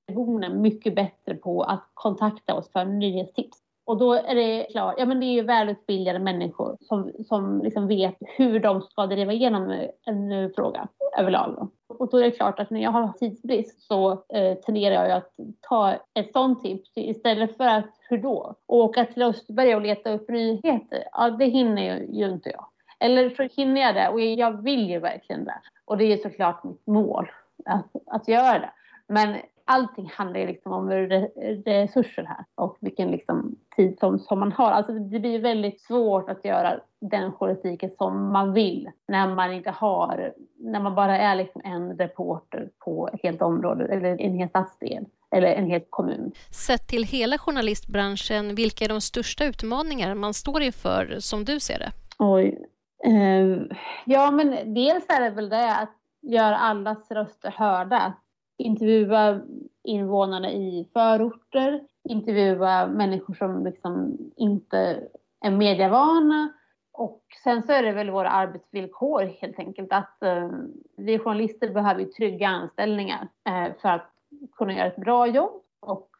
[0.54, 3.63] mycket bättre på att kontakta oss för nyhetstips.
[3.86, 7.88] Och då är det klart, ja men det är ju välutbildade människor som, som liksom
[7.88, 11.68] vet hur de ska driva igenom en fråga överlag.
[11.88, 15.32] Och då är det klart att när jag har tidsbrist så eh, tenderar jag att
[15.60, 18.54] ta ett sånt tips istället för att, hur då?
[18.66, 22.66] Åka till Österberg och leta upp nyheter, ja det hinner ju inte jag.
[23.00, 25.60] Eller så hinner jag det och jag vill ju verkligen det.
[25.84, 27.30] Och det är såklart mitt mål
[27.64, 28.70] att, att göra det.
[29.08, 34.52] Men allting handlar ju liksom om resurser här och vilken liksom tid som, som man
[34.52, 34.70] har.
[34.70, 39.70] Alltså det blir väldigt svårt att göra den journalistiken som man vill när man inte
[39.70, 44.48] har, när man bara är liksom en reporter på ett helt område eller en hel
[44.48, 46.32] stadsdel eller en hel kommun.
[46.50, 51.78] Sett till hela journalistbranschen, vilka är de största utmaningar man står inför som du ser
[51.78, 51.90] det?
[52.18, 52.66] Oj.
[53.06, 53.62] Uh,
[54.04, 58.12] ja, men dels är det väl det att göra allas röster hörda.
[58.56, 59.40] Intervjua
[59.82, 65.08] invånarna i förorter, intervjua människor som liksom inte
[65.40, 66.52] är medievana.
[66.92, 70.50] Och sen så är det väl våra arbetsvillkor helt enkelt att eh,
[70.96, 74.10] vi journalister behöver trygga anställningar eh, för att
[74.56, 75.63] kunna göra ett bra jobb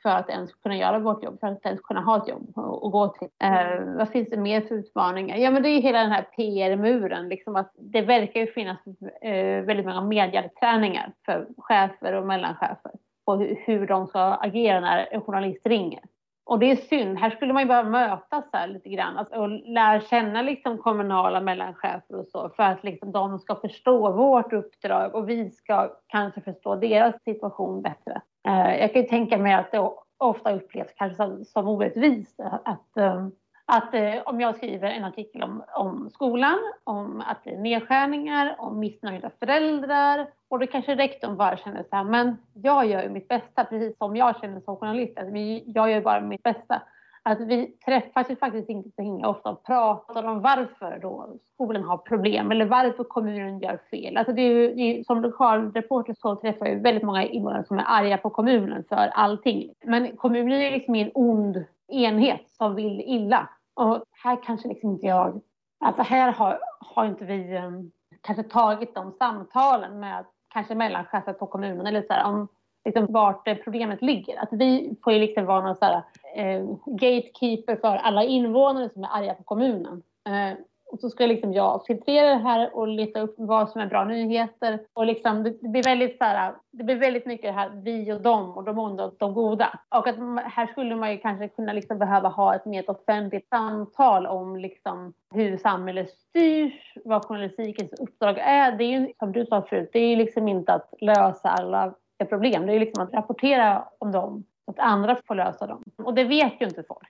[0.05, 2.93] för att ens kunna göra vårt jobb, för att ens kunna ha ett jobb att
[2.93, 3.29] gå till.
[3.43, 5.37] Eh, vad finns det mer för utmaningar?
[5.37, 8.79] Ja, men det är hela den här PR-muren, liksom att det verkar ju finnas
[9.23, 12.93] eh, väldigt många mediaträningar för chefer och mellanchefer
[13.27, 16.01] på hur de ska agera när en journalist ringer.
[16.47, 19.49] Och det är synd, här skulle man ju behöva mötas här lite grann alltså, och
[19.49, 25.15] lära känna liksom kommunala mellanchefer och så för att liksom de ska förstå vårt uppdrag
[25.15, 28.23] och vi ska kanske förstå deras situation bättre.
[28.47, 32.97] Eh, jag kan ju tänka mig att det ofta upplevs kanske som, som orättvist att
[32.97, 33.27] eh,
[33.67, 38.55] att eh, om jag skriver en artikel om, om skolan, om att det är nedskärningar,
[38.59, 43.09] om missnöjda föräldrar och då kanske rektorn bara känner så här, men jag gör ju
[43.09, 46.83] mitt bästa, precis som jag känner som journalist, alltså, men jag gör bara mitt bästa.
[47.27, 51.83] Att vi träffas ju faktiskt inte så himla ofta och pratar om varför då skolan
[51.83, 54.17] har problem eller varför kommunen gör fel.
[54.17, 57.79] Alltså det är ju, det är, som lokalreporter så träffar jag väldigt många invånare som
[57.79, 59.75] är arga på kommunen för allting.
[59.85, 63.49] Men kommunen är liksom en ond enhet som vill illa.
[63.75, 65.41] Och här kanske liksom inte jag...
[65.85, 71.47] Alltså här har, har inte vi um, kanske tagit de samtalen med kanske mellanchefer på
[71.47, 72.49] kommunen eller så här, om
[72.85, 74.43] liksom vart problemet ligger.
[74.43, 76.03] Att vi får ju liksom vara någon så här,
[76.35, 80.03] eh, gatekeeper för alla invånare som är arga på kommunen.
[80.29, 80.59] Eh,
[80.95, 84.05] och så ska liksom jag filtrera det här och leta upp vad som är bra
[84.05, 84.79] nyheter.
[84.93, 88.21] Och liksom, det, blir väldigt så här, det blir väldigt mycket det här vi och
[88.21, 89.79] dem och de onda och de goda.
[89.89, 94.27] Och att här skulle man ju kanske kunna liksom behöva ha ett mer offentligt samtal
[94.27, 98.73] om liksom hur samhället styrs, vad journalistikens uppdrag är.
[98.73, 101.95] Det är ju som du sa förut, det är ju liksom inte att lösa alla
[102.19, 102.67] problem.
[102.67, 105.83] Det är liksom att rapportera om dem så att andra får lösa dem.
[105.97, 107.09] Och det vet ju inte folk.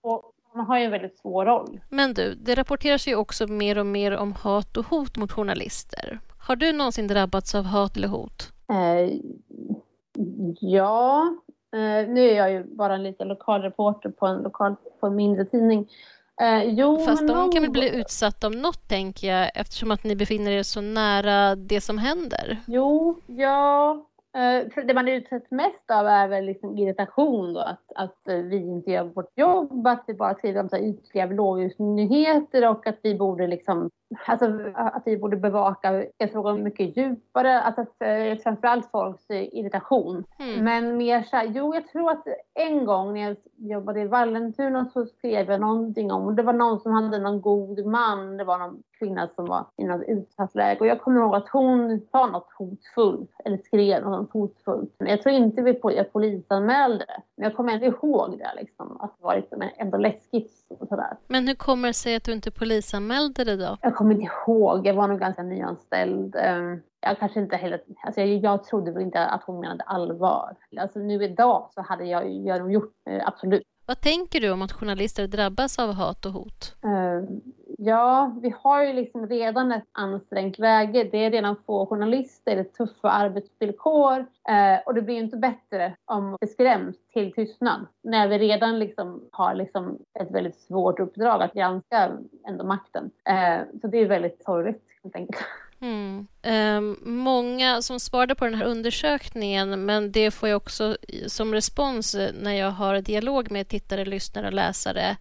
[0.00, 1.80] Och man har ju en väldigt svår roll.
[1.88, 6.20] Men du, det rapporteras ju också mer och mer om hat och hot mot journalister.
[6.38, 8.52] Har du någonsin drabbats av hat eller hot?
[8.68, 9.18] Eh,
[10.60, 11.36] ja,
[11.72, 15.44] eh, nu är jag ju bara en liten lokalreporter på en, lokal, på en mindre
[15.44, 15.88] tidning.
[16.40, 20.16] Eh, jo, Fast de kan väl bli utsatta om något, tänker jag, eftersom att ni
[20.16, 22.58] befinner er så nära det som händer?
[22.66, 28.28] Jo, ja, Eh, det man utsätts mest av är väl liksom irritation då, att, att
[28.28, 32.86] eh, vi inte gör vårt jobb, att vi bara skriver om så ytliga blåljusnyheter och
[32.86, 33.90] att vi borde liksom
[34.26, 37.60] Alltså att vi borde bevaka en fråga mycket djupare.
[37.60, 40.24] Alltså eh, framförallt folks irritation.
[40.38, 40.64] Mm.
[40.64, 44.90] Men mer så här, jo jag tror att en gång när jag jobbade i Vallentuna
[44.92, 48.58] så skrev jag någonting om, det var någon som hade någon god man, det var
[48.58, 52.26] någon kvinna som var i något utsatt läge och jag kommer ihåg att hon sa
[52.26, 54.94] något hotfullt eller skrev något hotfullt.
[54.98, 55.74] Jag tror inte vi
[56.12, 57.22] polisanmälde det.
[57.36, 61.16] Men jag kommer inte ihåg det liksom, att det var liksom ändå läskigt och sådär.
[61.26, 63.78] Men hur kommer det sig att du inte polisanmälde det då?
[64.04, 66.36] Jag kommer inte ihåg, jag var nog ganska nyanställd.
[66.36, 70.56] Ehm, jag kanske inte heller, alltså jag, jag trodde väl inte att hon menade allvar.
[70.76, 73.62] Alltså nu idag så hade jag ju gjort, eh, absolut.
[73.86, 76.74] Vad tänker du om att journalister drabbas av hat och hot?
[77.78, 81.08] Ja, vi har ju liksom redan ett ansträngt läge.
[81.12, 85.36] Det är redan få journalister, det är tuffa arbetsvillkor eh, och det blir ju inte
[85.36, 91.00] bättre om det skräms till tystnad när vi redan liksom har liksom ett väldigt svårt
[91.00, 92.12] uppdrag att granska
[92.46, 93.10] ändå makten.
[93.24, 95.44] Eh, så det är väldigt sorgligt helt enkelt.
[95.80, 96.26] Mm.
[96.46, 100.96] Um, många som svarade på den här undersökningen, men det får jag också
[101.26, 105.16] som respons när jag har dialog med tittare, lyssnare och läsare,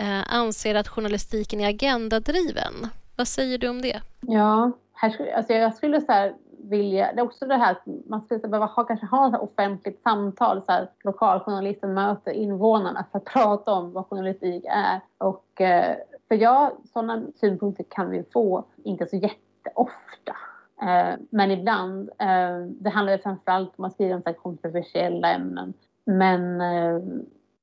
[0.00, 2.72] uh, anser att journalistiken är agendadriven.
[3.16, 4.00] Vad säger du om det?
[4.20, 7.12] Ja, här skulle, alltså jag skulle så vilja...
[7.12, 10.62] Det är också det här att man skulle behöva ha, kanske ha ett offentligt samtal.
[10.66, 15.00] Så här, lokaljournalisten möter invånarna för att prata om vad journalistik är.
[15.18, 15.94] Och, uh,
[16.28, 20.36] för ja, sådana synpunkter kan vi få, inte så jätte jätteofta.
[20.82, 25.74] Eh, men ibland, eh, det handlar framförallt om att skriva om så kontroversiella ämnen.
[26.04, 27.02] Men eh,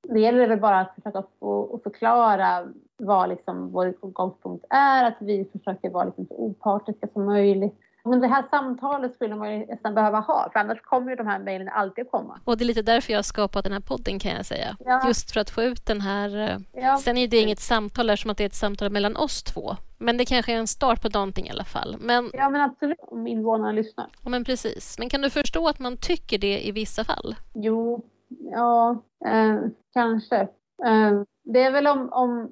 [0.01, 5.45] det gäller väl bara att försöka få, förklara vad liksom vår utgångspunkt är, att vi
[5.45, 7.75] försöker vara liksom så opartiska som möjligt.
[8.03, 11.27] Men det här samtalet skulle man ju nästan behöva ha, för annars kommer ju de
[11.27, 12.39] här mejlen alltid komma.
[12.45, 14.77] Och det är lite därför jag har skapat den här podden kan jag säga.
[14.85, 15.07] Ja.
[15.07, 16.37] Just för att få ut den här...
[16.37, 16.97] Eh, ja.
[16.97, 19.75] Sen är det inget samtal eftersom att det är ett samtal mellan oss två.
[19.97, 21.95] Men det kanske är en start på någonting i alla fall.
[21.99, 22.29] Men...
[22.33, 24.07] Ja, men absolut, om invånarna lyssnar.
[24.23, 24.99] Ja, men precis.
[24.99, 27.35] Men kan du förstå att man tycker det i vissa fall?
[27.53, 28.05] Jo,
[28.51, 29.55] ja, eh,
[29.93, 30.37] kanske.
[30.85, 32.51] Eh, det är väl om, om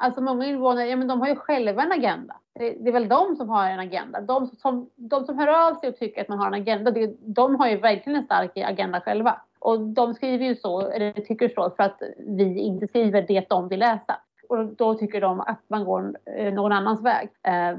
[0.00, 3.36] Alltså många invånare, ja men de har ju själva en agenda det är väl de
[3.36, 4.20] som har en agenda.
[4.20, 7.14] De som, de som hör av sig och tycker att man har en agenda, det,
[7.20, 9.40] de har ju verkligen en stark agenda själva.
[9.58, 13.68] Och de skriver ju så, eller tycker så, för att vi inte skriver det de
[13.68, 14.16] vill läsa.
[14.48, 17.28] Och då tycker de att man går eh, någon annans väg.
[17.42, 17.78] Ehm,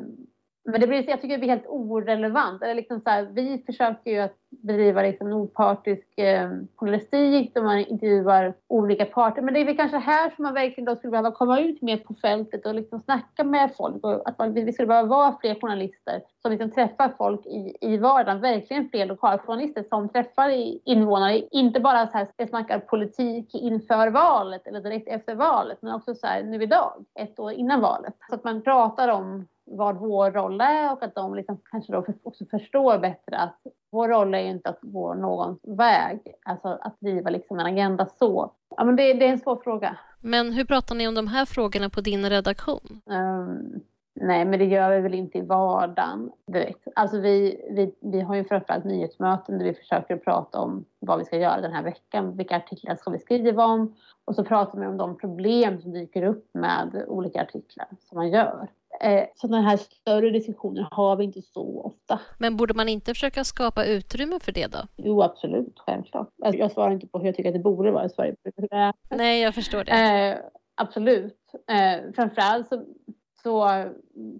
[0.63, 2.63] men det blir, jag tycker det blir helt orelevant.
[2.63, 7.61] Eller liksom så här, vi försöker ju att bedriva liksom en opartisk eh, journalistik där
[7.61, 9.41] man intervjuar olika parter.
[9.41, 11.97] Men det är väl kanske här som man verkligen då skulle behöva komma ut mer
[11.97, 14.03] på fältet och liksom snacka med folk.
[14.03, 17.97] Och att man, vi skulle behöva vara fler journalister som liksom träffar folk i, i
[17.97, 18.41] vardagen.
[18.41, 20.49] Verkligen fler lokaljournalister som träffar
[20.85, 21.37] invånare.
[21.51, 25.77] Inte bara så här, snackar politik inför valet eller direkt efter valet.
[25.81, 28.13] Men också så här, nu idag, ett år innan valet.
[28.29, 32.05] Så att man pratar om vad vår roll är och att de liksom kanske då
[32.23, 36.99] också förstår bättre att vår roll är ju inte att gå någons väg, alltså att
[36.99, 38.51] driva liksom en agenda så.
[38.77, 39.97] Ja, men det, det är en svår fråga.
[40.19, 43.01] Men hur pratar ni om de här frågorna på din redaktion?
[43.05, 43.79] Um,
[44.15, 46.87] nej, men det gör vi väl inte i vardagen direkt.
[46.95, 51.25] Alltså vi, vi, vi har ju framförallt nyhetsmöten där vi försöker prata om vad vi
[51.25, 52.37] ska göra den här veckan.
[52.37, 53.95] Vilka artiklar ska vi skriva om?
[54.25, 58.29] Och så pratar vi om de problem som dyker upp med olika artiklar som man
[58.29, 58.67] gör.
[59.01, 62.19] Eh, sådana här större diskussioner har vi inte så ofta.
[62.37, 64.77] Men borde man inte försöka skapa utrymme för det då?
[64.97, 65.79] Jo, absolut.
[65.79, 66.29] Självklart.
[66.43, 68.35] Alltså, jag svarar inte på hur jag tycker att det borde vara i Sverige.
[69.09, 69.91] Nej, jag förstår det.
[69.91, 70.37] Eh,
[70.75, 71.37] absolut.
[71.53, 72.85] Eh, framförallt så,
[73.43, 73.67] så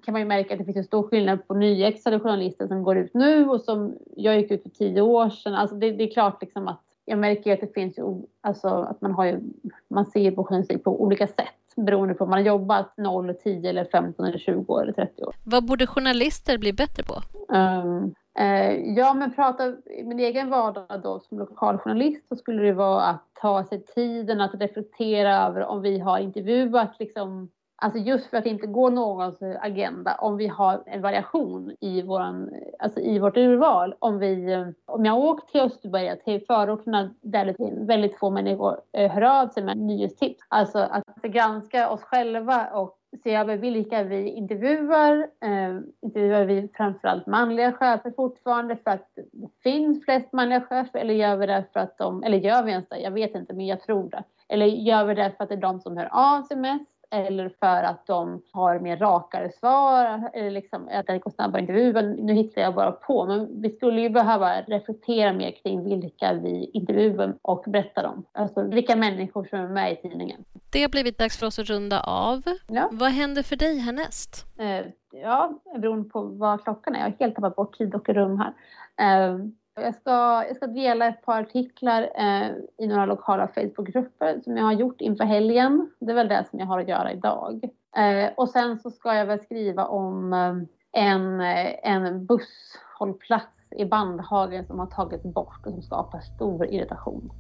[0.06, 2.98] kan man ju märka att det finns en stor skillnad på nyexade journalister som går
[2.98, 5.54] ut nu och som jag gick ut för tio år sedan.
[5.54, 9.02] Alltså det, det är klart liksom att jag märker att det finns ju, alltså att
[9.02, 9.40] man har ju,
[9.88, 13.70] man ser på journalistik på olika sätt beroende på om man har jobbat 0, 10
[13.70, 15.36] eller 15 eller 20 år eller 30 år.
[15.44, 17.22] Vad borde journalister bli bättre på?
[17.56, 19.68] Um, eh, ja, men prata
[20.00, 24.42] i min egen vardag då som lokaljournalist så skulle det vara att ta sig tiden
[24.42, 27.50] att reflektera över om vi har intervjuat liksom
[27.82, 32.50] Alltså just för att inte gå någons agenda, om vi har en variation i, våran,
[32.80, 33.96] alltså i vårt urval.
[34.00, 37.56] Om, vi, om jag åker till Österberga, till förorterna där det
[37.86, 40.40] väldigt få människor eh, hör av sig med nyhetstips.
[40.48, 45.18] Alltså att granska oss själva och se över vilka vi intervjuar.
[45.18, 51.14] Eh, intervjuar vi framförallt manliga chefer fortfarande för att det finns flest manliga chefer eller
[51.14, 53.00] gör vi det för att de, eller gör vi ens det?
[53.00, 54.24] Jag vet inte men jag tror det.
[54.48, 56.99] Eller gör vi det för att det är de som hör av sig mest?
[57.12, 62.16] Eller för att de har mer rakare svar eller liksom att det går snabbare intervjuer.
[62.20, 66.72] Nu hittar jag bara på, men vi skulle ju behöva reflektera mer kring vilka vi
[66.74, 68.26] intervjuar och berättar om.
[68.32, 70.46] Alltså vilka människor som är med i tidningen.
[70.72, 72.42] Det har blivit dags för oss att runda av.
[72.68, 72.90] Ja.
[72.92, 74.46] Vad händer för dig härnäst?
[74.58, 77.00] Eh, ja, beroende på vad klockan är.
[77.00, 78.54] Jag har helt tappat bort tid och rum här.
[78.98, 79.38] Eh,
[79.82, 84.64] jag ska, jag ska dela ett par artiklar eh, i några lokala Facebookgrupper som jag
[84.64, 85.90] har gjort inför helgen.
[86.00, 87.70] Det är väl det som jag har att göra idag.
[87.98, 90.56] Eh, och sen så ska jag väl skriva om eh,
[90.92, 97.32] en, eh, en busshållplats i Bandhagen som har tagits bort och som skapar stor irritation.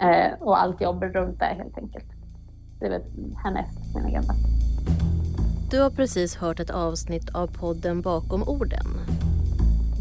[0.00, 2.06] Eh, och allt jobb runt det helt enkelt.
[2.80, 3.02] Det är väl
[3.44, 4.34] härnäst min agenda.
[5.70, 8.86] Du har precis hört ett avsnitt av podden Bakom orden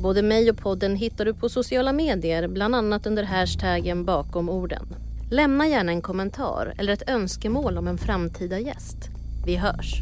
[0.01, 4.87] Både mig och podden hittar du på sociala medier, bland annat under hashtaggen bakom orden.
[5.31, 8.97] Lämna gärna en kommentar eller ett önskemål om en framtida gäst.
[9.45, 10.01] Vi hörs!